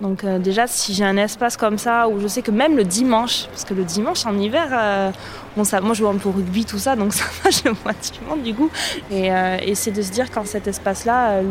Donc 0.00 0.24
euh, 0.24 0.38
déjà, 0.38 0.66
si 0.66 0.92
j'ai 0.92 1.04
un 1.04 1.16
espace 1.16 1.56
comme 1.56 1.78
ça, 1.78 2.08
où 2.08 2.20
je 2.20 2.26
sais 2.26 2.42
que 2.42 2.50
même 2.50 2.76
le 2.76 2.84
dimanche, 2.84 3.46
parce 3.48 3.64
que 3.64 3.74
le 3.74 3.84
dimanche 3.84 4.26
en 4.26 4.36
hiver, 4.36 4.68
euh, 4.72 5.10
bon, 5.56 5.64
ça, 5.64 5.80
moi 5.80 5.94
je 5.94 6.02
vois 6.02 6.12
un 6.12 6.18
peu 6.18 6.30
rugby, 6.30 6.64
tout 6.64 6.78
ça, 6.78 6.96
donc 6.96 7.12
ça 7.14 7.24
va, 7.42 7.50
je 7.50 7.68
vois 7.68 7.92
du 7.92 8.28
monde 8.28 8.42
du 8.42 8.54
coup. 8.54 8.70
Euh, 9.12 9.58
et, 9.62 9.74
c'est 9.74 9.92
de 9.92 10.02
se 10.02 10.10
dire 10.10 10.30
qu'en 10.30 10.44
cet 10.44 10.66
espace-là, 10.66 11.42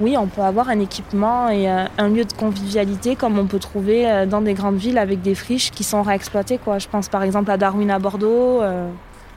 oui, 0.00 0.16
on 0.18 0.26
peut 0.26 0.42
avoir 0.42 0.68
un 0.68 0.80
équipement 0.80 1.48
et 1.48 1.68
un 1.68 2.08
lieu 2.08 2.24
de 2.24 2.32
convivialité 2.32 3.14
comme 3.14 3.38
on 3.38 3.46
peut 3.46 3.60
trouver 3.60 4.26
dans 4.28 4.40
des 4.40 4.54
grandes 4.54 4.76
villes 4.76 4.98
avec 4.98 5.22
des 5.22 5.36
friches 5.36 5.70
qui 5.70 5.84
sont 5.84 6.02
réexploitées. 6.02 6.58
Quoi. 6.58 6.78
Je 6.80 6.88
pense 6.88 7.08
par 7.08 7.22
exemple 7.22 7.50
à 7.52 7.56
Darwin 7.56 7.92
à 7.92 8.00
Bordeaux. 8.00 8.60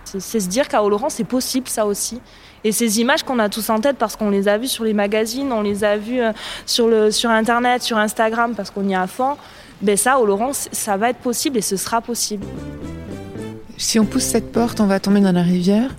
c'est 0.04 0.40
se 0.40 0.48
dire 0.48 0.68
qu'à 0.68 0.84
Oloron, 0.84 1.10
c'est 1.10 1.26
possible 1.26 1.68
ça 1.68 1.86
aussi. 1.86 2.20
Et 2.68 2.74
ces 2.74 3.00
images 3.00 3.24
qu'on 3.24 3.40
a 3.40 3.48
tous 3.48 3.70
en 3.70 3.80
tête 3.80 3.96
parce 3.96 4.18
qu'on 4.18 4.30
les 4.30 4.50
a 4.50 4.58
vues 4.58 4.68
sur 4.68 4.84
les 4.84 4.92
magazines, 4.92 5.54
on 5.54 5.62
les 5.62 5.86
a 5.86 5.96
vues 5.96 6.20
euh, 6.20 6.34
sur, 6.66 6.90
le, 6.90 7.12
sur 7.12 7.30
Internet, 7.30 7.82
sur 7.82 7.98
Instagram 7.98 8.56
parce 8.58 8.72
qu'on 8.72 8.86
y 8.90 8.94
a 8.94 9.04
à 9.04 9.08
fond, 9.08 9.38
ben 9.82 9.96
ça, 9.96 10.20
au 10.20 10.26
Laurent, 10.26 10.52
ça 10.52 10.98
va 10.98 11.12
être 11.12 11.20
possible 11.20 11.60
et 11.60 11.62
ce 11.62 11.78
sera 11.78 12.02
possible. 12.02 12.46
Si 13.78 14.02
on 14.02 14.06
pousse 14.06 14.24
cette 14.24 14.52
porte, 14.52 14.82
on 14.82 14.86
va 14.86 15.00
tomber 15.00 15.22
dans 15.22 15.32
la 15.32 15.44
rivière 15.44 15.96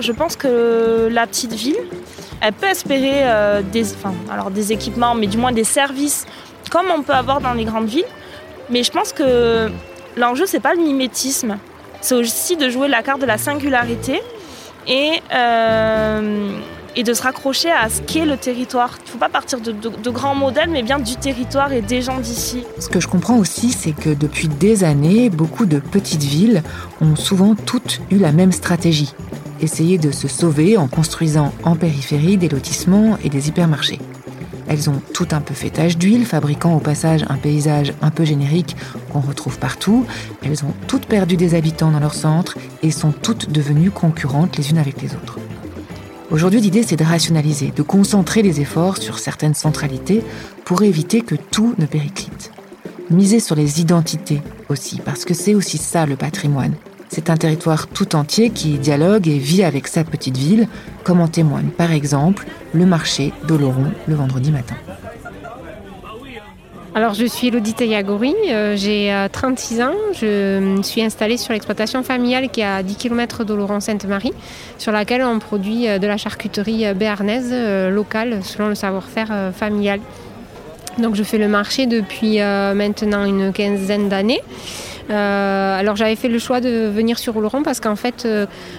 Je 0.00 0.10
pense 0.10 0.34
que 0.34 1.08
la 1.08 1.28
petite 1.28 1.52
ville, 1.52 1.78
elle 2.40 2.52
peut 2.52 2.66
espérer 2.66 3.22
euh, 3.24 3.62
des, 3.62 3.84
alors 4.30 4.50
des 4.50 4.72
équipements, 4.72 5.14
mais 5.14 5.26
du 5.26 5.38
moins 5.38 5.52
des 5.52 5.64
services 5.64 6.26
comme 6.70 6.86
on 6.96 7.02
peut 7.02 7.12
avoir 7.12 7.40
dans 7.40 7.54
les 7.54 7.64
grandes 7.64 7.88
villes. 7.88 8.04
Mais 8.70 8.82
je 8.82 8.90
pense 8.90 9.12
que 9.12 9.70
l'enjeu, 10.16 10.44
c'est 10.46 10.60
pas 10.60 10.74
le 10.74 10.80
mimétisme, 10.80 11.58
c'est 12.00 12.14
aussi 12.14 12.56
de 12.56 12.68
jouer 12.68 12.88
la 12.88 13.02
carte 13.02 13.20
de 13.20 13.26
la 13.26 13.38
singularité 13.38 14.20
et, 14.86 15.20
euh, 15.34 16.58
de 16.96 17.12
se 17.12 17.22
raccrocher 17.22 17.70
à 17.70 17.88
ce 17.88 18.00
qu'est 18.00 18.24
le 18.24 18.36
territoire. 18.36 18.96
Il 19.00 19.06
ne 19.06 19.10
faut 19.10 19.18
pas 19.18 19.28
partir 19.28 19.60
de, 19.60 20.10
grands 20.10 20.34
modèles, 20.34 20.70
mais 20.70 20.82
bien 20.82 20.98
du 20.98 21.16
territoire 21.16 21.72
et 21.72 21.82
des 21.82 22.00
gens 22.00 22.18
d'ici. 22.18 22.64
Ce 22.80 22.88
que 22.88 23.00
je 23.00 23.06
comprends 23.06 23.36
aussi, 23.36 23.70
c'est 23.70 23.92
que 23.92 24.10
depuis 24.10 24.48
des 24.48 24.82
années, 24.82 25.28
beaucoup 25.28 25.66
de 25.66 25.78
petites 25.78 26.22
villes 26.22 26.62
ont 27.00 27.14
souvent 27.14 27.54
toutes 27.54 28.00
eu 28.10 28.16
la 28.16 28.32
même 28.32 28.52
stratégie 28.52 29.14
essayer 29.60 29.98
de 29.98 30.10
se 30.10 30.28
sauver 30.28 30.76
en 30.76 30.88
construisant 30.88 31.52
en 31.64 31.76
périphérie 31.76 32.36
des 32.36 32.48
lotissements 32.48 33.18
et 33.24 33.28
des 33.28 33.48
hypermarchés. 33.48 34.00
Elles 34.68 34.90
ont 34.90 35.00
tout 35.14 35.28
un 35.30 35.40
peu 35.40 35.54
fait 35.54 35.70
tache 35.70 35.96
d'huile, 35.96 36.26
fabriquant 36.26 36.74
au 36.74 36.80
passage 36.80 37.24
un 37.28 37.36
paysage 37.36 37.92
un 38.02 38.10
peu 38.10 38.24
générique 38.24 38.76
qu'on 39.12 39.20
retrouve 39.20 39.58
partout. 39.58 40.06
Elles 40.42 40.64
ont 40.64 40.74
toutes 40.88 41.06
perdu 41.06 41.36
des 41.36 41.54
habitants 41.54 41.90
dans 41.90 42.00
leur 42.00 42.14
centre 42.14 42.56
et 42.82 42.90
sont 42.90 43.12
toutes 43.12 43.50
devenues 43.50 43.90
concurrentes 43.90 44.56
les 44.56 44.70
unes 44.70 44.78
avec 44.78 45.00
les 45.00 45.14
autres. 45.14 45.38
Aujourd'hui, 46.32 46.60
l'idée, 46.60 46.82
c'est 46.82 46.96
de 46.96 47.04
rationaliser, 47.04 47.72
de 47.74 47.82
concentrer 47.82 48.42
les 48.42 48.60
efforts 48.60 48.96
sur 48.96 49.20
certaines 49.20 49.54
centralités 49.54 50.24
pour 50.64 50.82
éviter 50.82 51.20
que 51.20 51.36
tout 51.36 51.74
ne 51.78 51.86
périclite. 51.86 52.50
Miser 53.10 53.38
sur 53.38 53.54
les 53.54 53.80
identités 53.80 54.42
aussi, 54.68 55.00
parce 55.04 55.24
que 55.24 55.34
c'est 55.34 55.54
aussi 55.54 55.78
ça 55.78 56.06
le 56.06 56.16
patrimoine. 56.16 56.74
C'est 57.08 57.30
un 57.30 57.36
territoire 57.36 57.86
tout 57.86 58.16
entier 58.16 58.50
qui 58.50 58.78
dialogue 58.78 59.28
et 59.28 59.38
vit 59.38 59.62
avec 59.64 59.88
sa 59.88 60.04
petite 60.04 60.36
ville, 60.36 60.68
comme 61.04 61.20
en 61.20 61.28
témoigne 61.28 61.68
par 61.68 61.92
exemple 61.92 62.46
le 62.72 62.86
marché 62.86 63.32
d'Oloron 63.46 63.92
le 64.06 64.14
vendredi 64.14 64.50
matin. 64.50 64.76
Alors 66.96 67.12
je 67.12 67.26
suis 67.26 67.48
Elodie 67.48 67.74
Yagori, 67.78 68.34
euh, 68.48 68.74
j'ai 68.74 69.14
36 69.30 69.80
euh, 69.80 69.84
ans, 69.84 69.92
je 70.14 70.80
suis 70.82 71.02
installée 71.02 71.36
sur 71.36 71.52
l'exploitation 71.52 72.02
familiale 72.02 72.48
qui 72.48 72.62
est 72.62 72.64
à 72.64 72.82
10 72.82 72.96
km 72.96 73.44
d'Oloron-Sainte-Marie, 73.44 74.32
sur 74.78 74.92
laquelle 74.92 75.22
on 75.22 75.38
produit 75.38 75.88
euh, 75.88 75.98
de 75.98 76.06
la 76.06 76.16
charcuterie 76.16 76.94
béarnaise 76.94 77.52
locale 77.92 78.42
selon 78.42 78.70
le 78.70 78.74
savoir-faire 78.74 79.52
familial. 79.54 80.00
Donc 80.96 81.16
je 81.16 81.22
fais 81.22 81.36
le 81.36 81.48
marché 81.48 81.86
depuis 81.86 82.38
maintenant 82.38 83.26
une 83.26 83.52
quinzaine 83.52 84.08
d'années. 84.08 84.40
Alors 85.08 85.96
j'avais 85.96 86.16
fait 86.16 86.28
le 86.28 86.38
choix 86.38 86.60
de 86.60 86.88
venir 86.88 87.18
sur 87.18 87.36
Oloron 87.36 87.62
parce 87.62 87.80
qu'en 87.80 87.96
fait, 87.96 88.26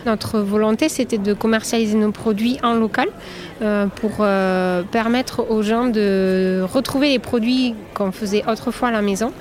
notre 0.06 0.40
volonté, 0.40 0.90
c'était 0.90 1.18
de 1.18 1.34
commercialiser 1.34 1.98
nos 1.98 2.12
produits 2.12 2.58
en 2.63 2.74
local 2.74 3.08
pour 3.96 4.26
permettre 4.92 5.50
aux 5.50 5.62
gens 5.62 5.88
de 5.88 6.62
retrouver 6.72 7.10
les 7.10 7.20
produits 7.20 7.76
qu'on 7.94 8.12
faisait 8.12 8.44
autrefois 8.48 8.90
à 8.90 8.92
la 8.92 9.02
maison 9.02 9.32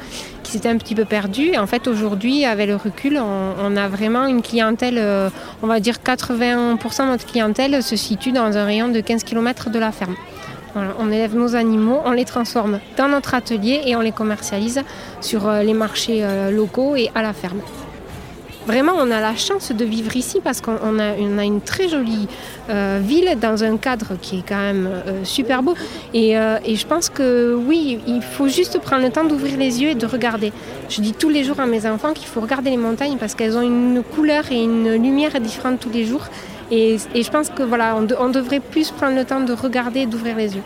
qui 0.47 0.53
s'était 0.53 0.69
un 0.69 0.79
petit 0.79 0.95
peu 0.95 1.05
perdu. 1.05 1.49
Et 1.49 1.59
en 1.59 1.67
fait, 1.67 1.89
aujourd'hui, 1.89 2.45
avec 2.45 2.69
le 2.69 2.77
recul, 2.77 3.19
on, 3.19 3.77
a 3.77 3.89
vraiment 3.89 4.27
une 4.27 4.43
clientèle, 4.43 4.97
euh, 4.99 5.29
on 5.63 5.67
va 5.67 5.81
dire 5.81 5.97
80% 5.97 7.05
de 7.05 7.11
notre 7.11 7.27
clientèle 7.27 7.83
se 7.83 7.97
situe 7.97 8.33
dans 8.33 8.57
un 8.57 8.65
rayon 8.65 8.89
de 8.89 9.01
15 9.01 9.25
km 9.25 9.71
de 9.71 9.79
la 9.79 9.91
ferme. 9.91 10.15
On 10.99 11.11
élève 11.11 11.35
nos 11.35 11.55
animaux, 11.55 12.01
on 12.05 12.13
les 12.13 12.25
transforme 12.25 12.81
dans 12.97 13.09
notre 13.09 13.35
atelier 13.35 13.83
et 13.87 13.97
on 13.97 14.01
les 14.01 14.13
commercialise 14.13 14.83
sur 15.21 15.49
euh, 15.49 15.63
les 15.63 15.75
marchés 15.75 16.21
euh, 16.23 16.51
locaux 16.51 16.97
et 16.97 17.11
à 17.15 17.23
la 17.23 17.33
ferme. 17.33 17.61
Vraiment, 18.67 18.95
on 18.97 19.13
a 19.13 19.21
la 19.21 19.37
chance 19.37 19.71
de 19.71 19.85
vivre 19.85 20.17
ici 20.17 20.41
parce 20.43 20.61
qu'on 20.61 20.99
a, 20.99 21.17
une 21.17 21.61
très 21.61 21.89
jolie 21.89 22.27
euh, 22.69 22.99
ville 23.01 23.39
dans 23.41 23.63
un 23.63 23.77
cadre 23.77 24.17
qui 24.21 24.41
est 24.41 24.45
quand 24.47 24.59
même 24.59 24.91
super 25.23 25.63
beau. 25.63 25.75
Et, 26.13 26.33
je 26.33 26.87
pense 26.87 27.09
que 27.09 27.55
oui, 27.55 28.01
il 28.09 28.23
faut 28.23 28.49
juste 28.49 28.81
prendre 28.81 29.05
le 29.05 29.11
temps 29.11 29.23
d'ouvrir 29.23 29.57
les 29.57 29.81
yeux 29.81 29.91
et 29.91 29.95
de 29.95 30.05
regarder. 30.05 30.53
Je 30.89 31.01
dis 31.01 31.13
tous 31.13 31.29
les 31.29 31.45
jours 31.45 31.61
à 31.61 31.67
mes 31.67 31.87
enfants 31.87 32.13
qu'il 32.13 32.27
faut 32.27 32.41
regarder 32.41 32.71
les 32.71 32.77
montagnes 32.77 33.19
parce 33.19 33.37
qu'elles 33.37 33.57
ont 33.57 33.63
une 33.63 34.03
couleur 34.03 34.51
et 34.51 34.61
une 34.61 34.95
lumière 34.95 35.41
différente 35.41 35.79
tous 35.79 35.91
les 35.91 36.05
jours. 36.05 36.29
Et, 36.71 36.97
je 36.99 37.31
pense 37.31 37.51
que 37.51 37.63
voilà, 37.63 37.97
on, 37.97 38.31
devrait 38.31 38.61
plus 38.61 38.91
prendre 38.91 39.17
le 39.17 39.25
temps 39.25 39.41
de 39.41 39.53
regarder 39.53 40.01
et 40.01 40.07
d'ouvrir 40.07 40.37
les 40.37 40.57
yeux. 40.57 40.63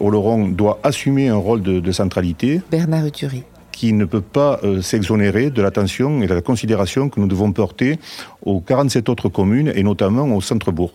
Oloron 0.00 0.48
doit 0.48 0.80
assumer 0.82 1.28
un 1.28 1.36
rôle 1.36 1.62
de, 1.62 1.78
de 1.78 1.92
centralité. 1.92 2.60
Bernard 2.70 3.06
Uturi 3.06 3.44
qui 3.80 3.94
ne 3.94 4.04
peut 4.04 4.20
pas 4.20 4.60
euh, 4.62 4.82
s'exonérer 4.82 5.48
de 5.48 5.62
l'attention 5.62 6.20
et 6.20 6.26
de 6.26 6.34
la 6.34 6.42
considération 6.42 7.08
que 7.08 7.18
nous 7.18 7.26
devons 7.26 7.50
porter 7.50 7.98
aux 8.44 8.60
47 8.60 9.08
autres 9.08 9.30
communes 9.30 9.72
et 9.74 9.82
notamment 9.82 10.26
au 10.36 10.42
centre-bourg. 10.42 10.92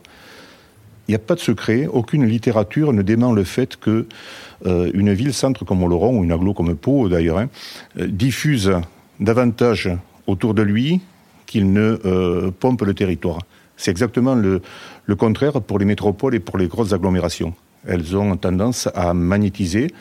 Il 1.07 1.11
n'y 1.11 1.15
a 1.15 1.19
pas 1.19 1.33
de 1.33 1.39
secret, 1.39 1.87
aucune 1.91 2.27
littérature 2.27 2.93
ne 2.93 3.01
dément 3.01 3.33
le 3.33 3.43
fait 3.43 3.75
que 3.75 4.05
euh, 4.67 4.91
une 4.93 5.13
ville-centre 5.13 5.65
comme 5.65 5.81
Oloron, 5.81 6.19
ou 6.19 6.23
une 6.23 6.31
aglo 6.31 6.53
comme 6.53 6.75
Pau 6.75 7.09
d'ailleurs, 7.09 7.39
hein, 7.39 7.49
euh, 7.99 8.05
diffuse 8.05 8.71
davantage 9.19 9.89
autour 10.27 10.53
de 10.53 10.61
lui 10.61 11.01
qu'il 11.47 11.73
ne 11.73 12.51
pompe 12.59 12.83
le 12.83 12.93
territoire. 12.93 13.39
C'est 13.77 13.91
exactement 13.91 14.35
le, 14.35 14.61
le, 15.05 15.15
contraire 15.15 15.61
pour 15.61 15.79
les 15.79 15.85
métropoles 15.85 16.35
et 16.35 16.39
pour 16.39 16.57
les 16.57 16.67
grosses 16.67 16.93
agglomérations. 16.93 17.53
Elles 17.87 18.15
ont 18.17 18.35
tendance 18.37 18.89
à 18.95 19.13
magnétiser 19.13 19.91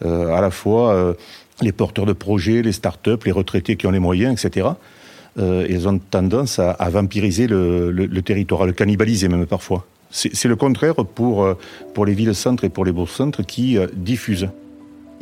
à 0.00 0.40
la 0.40 0.50
fois 0.50 1.16
les 1.60 1.72
porteurs 1.72 2.06
de 2.06 2.12
projets, 2.12 2.62
les 2.62 2.72
start-up, 2.72 3.24
les 3.24 3.32
retraités 3.32 3.76
qui 3.76 3.86
ont 3.86 3.90
les 3.90 3.98
moyens, 3.98 4.44
etc. 4.44 4.68
Euh, 5.38 5.66
ils 5.68 5.88
ont 5.88 5.98
tendance 5.98 6.58
à, 6.58 6.90
vampiriser 6.90 7.46
le, 7.46 8.20
territoire, 8.20 8.62
à 8.62 8.66
le 8.66 8.72
cannibaliser 8.72 9.28
même 9.28 9.46
parfois. 9.46 9.86
C'est 10.10 10.48
le 10.48 10.56
contraire 10.56 10.94
pour, 10.94 11.42
euh, 11.42 11.54
pour 11.94 12.04
les 12.04 12.12
villes-centres 12.12 12.64
et 12.64 12.68
pour 12.68 12.84
les 12.84 12.92
bourgs-centres 12.92 13.42
qui 13.42 13.78
euh, 13.78 13.86
diffusent. 13.94 14.50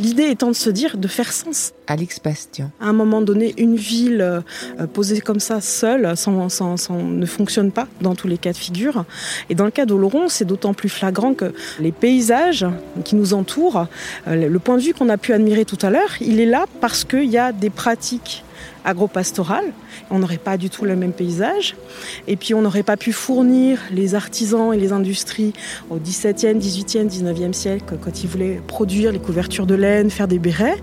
L'idée 0.00 0.30
étant 0.30 0.48
de 0.48 0.54
se 0.54 0.70
dire 0.70 0.96
de 0.96 1.06
faire 1.08 1.30
sens. 1.30 1.74
Alix 1.86 2.20
Bastien. 2.24 2.70
À 2.80 2.86
un 2.86 2.94
moment 2.94 3.20
donné, 3.20 3.52
une 3.58 3.76
ville 3.76 4.22
euh, 4.22 4.86
posée 4.86 5.20
comme 5.20 5.40
ça, 5.40 5.60
seule, 5.60 6.16
sans, 6.16 6.48
ne 6.90 7.26
fonctionne 7.26 7.70
pas 7.70 7.86
dans 8.00 8.14
tous 8.14 8.26
les 8.26 8.38
cas 8.38 8.52
de 8.52 8.56
figure. 8.56 9.04
Et 9.50 9.54
dans 9.54 9.66
le 9.66 9.70
cas 9.70 9.84
d'Oloron, 9.84 10.28
c'est 10.28 10.46
d'autant 10.46 10.72
plus 10.72 10.88
flagrant 10.88 11.34
que 11.34 11.52
les 11.80 11.92
paysages 11.92 12.64
qui 13.04 13.14
nous 13.14 13.34
entourent, 13.34 13.88
euh, 14.26 14.48
le 14.48 14.58
point 14.58 14.78
de 14.78 14.82
vue 14.82 14.94
qu'on 14.94 15.10
a 15.10 15.18
pu 15.18 15.34
admirer 15.34 15.66
tout 15.66 15.78
à 15.82 15.90
l'heure, 15.90 16.16
il 16.22 16.40
est 16.40 16.46
là 16.46 16.64
parce 16.80 17.04
qu'il 17.04 17.28
y 17.28 17.36
a 17.36 17.52
des 17.52 17.68
pratiques 17.68 18.42
agro-pastorales 18.84 19.72
on 20.10 20.18
n'aurait 20.18 20.38
pas 20.38 20.56
du 20.56 20.70
tout 20.70 20.84
le 20.84 20.96
même 20.96 21.12
paysage. 21.12 21.76
Et 22.26 22.36
puis 22.36 22.54
on 22.54 22.62
n'aurait 22.62 22.82
pas 22.82 22.96
pu 22.96 23.12
fournir 23.12 23.78
les 23.92 24.14
artisans 24.14 24.72
et 24.72 24.76
les 24.76 24.92
industries 24.92 25.52
au 25.90 25.96
XVIIe, 25.96 26.54
XVIIIe, 26.54 27.06
XIXe 27.06 27.56
siècle 27.56 27.96
quand 28.00 28.22
ils 28.22 28.28
voulaient 28.28 28.60
produire 28.66 29.12
les 29.12 29.18
couvertures 29.18 29.66
de 29.66 29.74
laine, 29.74 30.10
faire 30.10 30.28
des 30.28 30.38
bérets. 30.38 30.82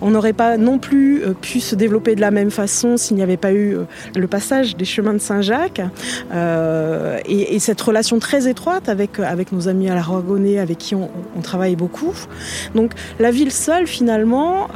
On 0.00 0.10
n'aurait 0.10 0.32
pas 0.32 0.56
non 0.56 0.78
plus 0.78 1.22
euh, 1.22 1.34
pu 1.34 1.60
se 1.60 1.74
développer 1.74 2.14
de 2.14 2.20
la 2.20 2.30
même 2.30 2.50
façon 2.50 2.96
s'il 2.96 3.16
n'y 3.16 3.22
avait 3.22 3.36
pas 3.36 3.52
eu 3.52 3.76
euh, 3.76 3.84
le 4.16 4.26
passage 4.26 4.76
des 4.76 4.84
chemins 4.84 5.14
de 5.14 5.18
Saint-Jacques 5.18 5.82
euh, 6.32 7.18
et, 7.26 7.58
cette 7.64 7.80
relation 7.80 8.18
très 8.18 8.46
étroite 8.46 8.90
avec, 8.90 9.18
avec 9.18 9.50
nos 9.52 9.68
amis 9.68 9.88
à 9.88 9.94
la 9.94 10.02
Ragonais 10.02 10.58
avec 10.58 10.76
qui 10.78 10.94
on, 10.94 11.08
travaille 11.42 11.76
beaucoup. 11.76 12.12
Donc 12.74 12.92
la 13.18 13.30
ville 13.30 13.52
seule 13.52 13.86
finalement 13.86 14.68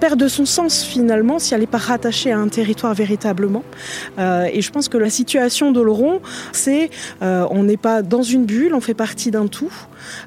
perd 0.00 0.18
de 0.18 0.28
son 0.28 0.44
sens 0.44 0.82
finalement 0.84 1.38
si 1.38 1.54
elle 1.54 1.60
n'est 1.60 1.66
pas 1.66 1.78
rattachée 1.78 2.32
à 2.32 2.38
un 2.38 2.48
territoire 2.48 2.94
véritablement. 2.94 3.62
Euh, 4.18 4.48
et 4.52 4.62
je 4.62 4.70
pense 4.70 4.88
que 4.88 4.98
la 4.98 5.10
situation 5.10 5.72
d'Oloron, 5.72 6.20
c'est 6.52 6.90
euh, 7.22 7.46
on 7.50 7.64
n'est 7.64 7.76
pas 7.76 8.02
dans 8.02 8.22
une 8.22 8.44
bulle, 8.44 8.74
on 8.74 8.80
fait 8.80 8.94
partie 8.94 9.30
d'un 9.30 9.46
tout. 9.46 9.72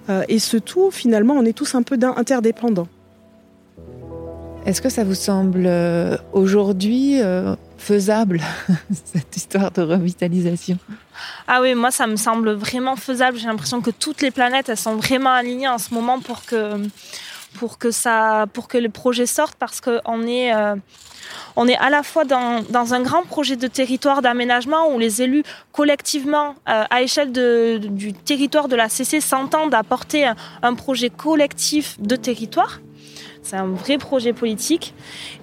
Euh, 0.10 0.24
et 0.28 0.39
ce 0.39 0.58
tout, 0.58 0.92
finalement, 0.92 1.36
on 1.36 1.46
est 1.46 1.54
tous 1.54 1.76
un 1.76 1.84
peu 1.84 1.98
interdépendants. 2.16 2.88
Est-ce 4.66 4.82
que 4.82 4.89
ça 4.89 5.04
vous 5.04 5.16
semble 5.16 5.70
aujourd'hui 6.32 7.20
faisable, 7.78 8.39
cette 9.04 9.36
histoire 9.36 9.72
de 9.72 9.82
revitalisation? 9.82 10.78
Ah 11.50 11.60
oui, 11.62 11.76
moi 11.76 11.92
ça 11.92 12.08
me 12.08 12.16
semble 12.16 12.52
vraiment 12.52 12.96
faisable. 12.96 13.38
J'ai 13.38 13.48
l'impression 13.48 13.82
que 13.82 13.92
toutes 13.92 14.22
les 14.22 14.32
planètes, 14.32 14.70
elles 14.70 14.78
sont 14.78 14.96
vraiment 14.96 15.32
alignées 15.32 15.68
en 15.68 15.80
ce 15.80 15.94
moment 15.94 16.22
pour 16.22 16.46
que 16.46 16.78
pour 17.54 17.78
que 17.78 17.92
ça, 17.92 18.46
pour 18.54 18.68
que 18.68 18.78
le 18.78 18.89
projet 18.89 19.26
sorte 19.26 19.56
parce 19.56 19.82
qu'on 19.82 20.28
est, 20.28 20.54
euh, 20.54 20.76
on 21.56 21.68
est 21.68 21.78
à 21.78 21.89
la 21.89 22.04
fois 22.04 22.26
dans, 22.26 22.63
dans, 22.70 22.94
un 22.94 23.02
grand 23.02 23.24
projet 23.24 23.56
de 23.56 23.68
territoire 23.68 24.22
d'aménagement 24.22 24.94
où 24.94 25.00
les 25.00 25.22
élus 25.22 25.44
collectivement, 25.72 26.56
euh, 26.70 26.84
à 26.89 27.02
échelle 27.02 27.32
de, 27.32 27.80
du 27.82 28.13
territoire 28.13 28.68
de 28.68 28.76
la 28.76 28.89
CC, 28.89 29.22
s'entendent 29.22 29.74
à 29.74 29.84
porter 29.84 30.30
un, 30.62 30.74
projet 30.74 31.10
collectif 31.10 32.00
de 32.00 32.16
territoire. 32.16 32.82
C'est 33.44 33.58
un 33.58 33.68
vrai 33.68 33.98
projet 33.98 34.34
politique. 34.34 34.94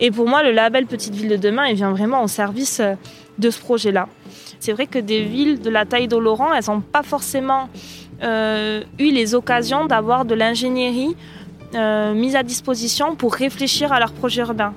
Et 0.00 0.10
pour 0.10 0.26
moi, 0.26 0.42
le 0.42 0.52
label 0.52 0.86
Petite 0.86 1.14
Ville 1.14 1.28
de 1.28 1.36
demain, 1.36 1.66
il 1.66 1.76
vient 1.76 1.90
vraiment 1.90 2.22
au 2.22 2.28
service 2.28 2.80
euh, 2.80 2.94
de 3.38 3.50
ce 3.50 3.60
projet-là. 3.60 4.08
C'est 4.58 4.72
vrai 4.72 4.86
que 4.86 4.98
des 4.98 5.22
villes 5.22 5.60
de 5.60 5.70
la 5.70 5.86
taille 5.86 6.08
d'Oloran, 6.08 6.52
elles 6.52 6.64
n'ont 6.66 6.80
pas 6.80 7.02
forcément 7.02 7.68
eu 8.22 8.82
les 8.98 9.34
occasions 9.34 9.86
d'avoir 9.86 10.26
de 10.26 10.34
l'ingénierie 10.34 11.16
euh, 11.74 12.14
mise 12.14 12.36
à 12.36 12.42
disposition 12.42 13.14
pour 13.14 13.34
réfléchir 13.34 13.92
à 13.92 14.00
leur 14.00 14.12
projet 14.12 14.42
urbain. 14.42 14.74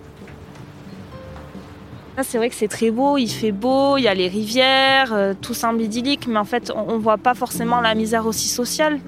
C'est 2.21 2.37
vrai 2.37 2.49
que 2.49 2.55
c'est 2.55 2.67
très 2.67 2.91
beau, 2.91 3.17
il 3.17 3.27
fait 3.27 3.51
beau, 3.51 3.97
il 3.97 4.03
y 4.03 4.07
a 4.07 4.13
les 4.13 4.27
rivières, 4.27 5.13
euh, 5.13 5.33
tout 5.39 5.55
semble 5.55 5.81
idyllique, 5.81 6.27
mais 6.27 6.37
en 6.37 6.43
fait, 6.43 6.71
on 6.75 6.93
ne 6.93 7.01
voit 7.01 7.17
pas 7.17 7.33
forcément 7.33 7.81
la 7.81 7.95
misère 7.95 8.27
aussi 8.27 8.47
sociale. 8.47 8.99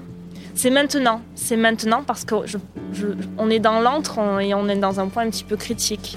C'est 0.54 0.70
maintenant, 0.70 1.20
c'est 1.36 1.56
maintenant 1.56 2.02
parce 2.04 2.24
qu'on 2.24 3.50
est 3.50 3.58
dans 3.60 3.78
l'antre 3.78 4.18
et 4.40 4.54
on 4.54 4.68
est 4.68 4.76
dans 4.76 4.98
un 4.98 5.06
point 5.06 5.24
un 5.24 5.30
petit 5.30 5.44
peu 5.44 5.56
critique. 5.56 6.16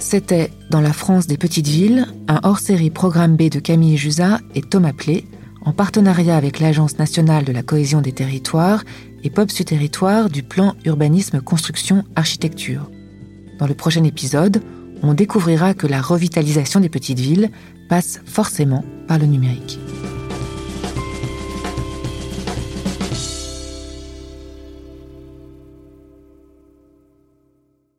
C'était 0.00 0.50
Dans 0.70 0.80
la 0.80 0.92
France 0.92 1.26
des 1.26 1.36
petites 1.36 1.68
villes, 1.68 2.06
un 2.26 2.40
hors-série 2.42 2.90
programme 2.90 3.36
B 3.36 3.48
de 3.48 3.60
Camille 3.60 3.96
Jusa 3.96 4.40
et 4.54 4.62
Thomas 4.62 4.92
Plé, 4.92 5.24
en 5.62 5.72
partenariat 5.72 6.36
avec 6.36 6.60
l'Agence 6.60 6.98
nationale 6.98 7.44
de 7.44 7.52
la 7.52 7.62
cohésion 7.62 8.00
des 8.00 8.12
territoires 8.12 8.84
et 9.22 9.30
POPSU 9.30 9.64
Territoire 9.64 10.30
du 10.30 10.42
plan 10.42 10.74
urbanisme 10.84 11.40
construction 11.40 12.04
architecture. 12.16 12.90
Dans 13.58 13.66
le 13.66 13.74
prochain 13.74 14.04
épisode, 14.04 14.62
on 15.02 15.14
découvrira 15.14 15.74
que 15.74 15.86
la 15.86 16.00
revitalisation 16.00 16.80
des 16.80 16.88
petites 16.88 17.20
villes 17.20 17.50
passe 17.88 18.20
forcément 18.24 18.84
par 19.06 19.18
le 19.18 19.26
numérique. 19.26 19.78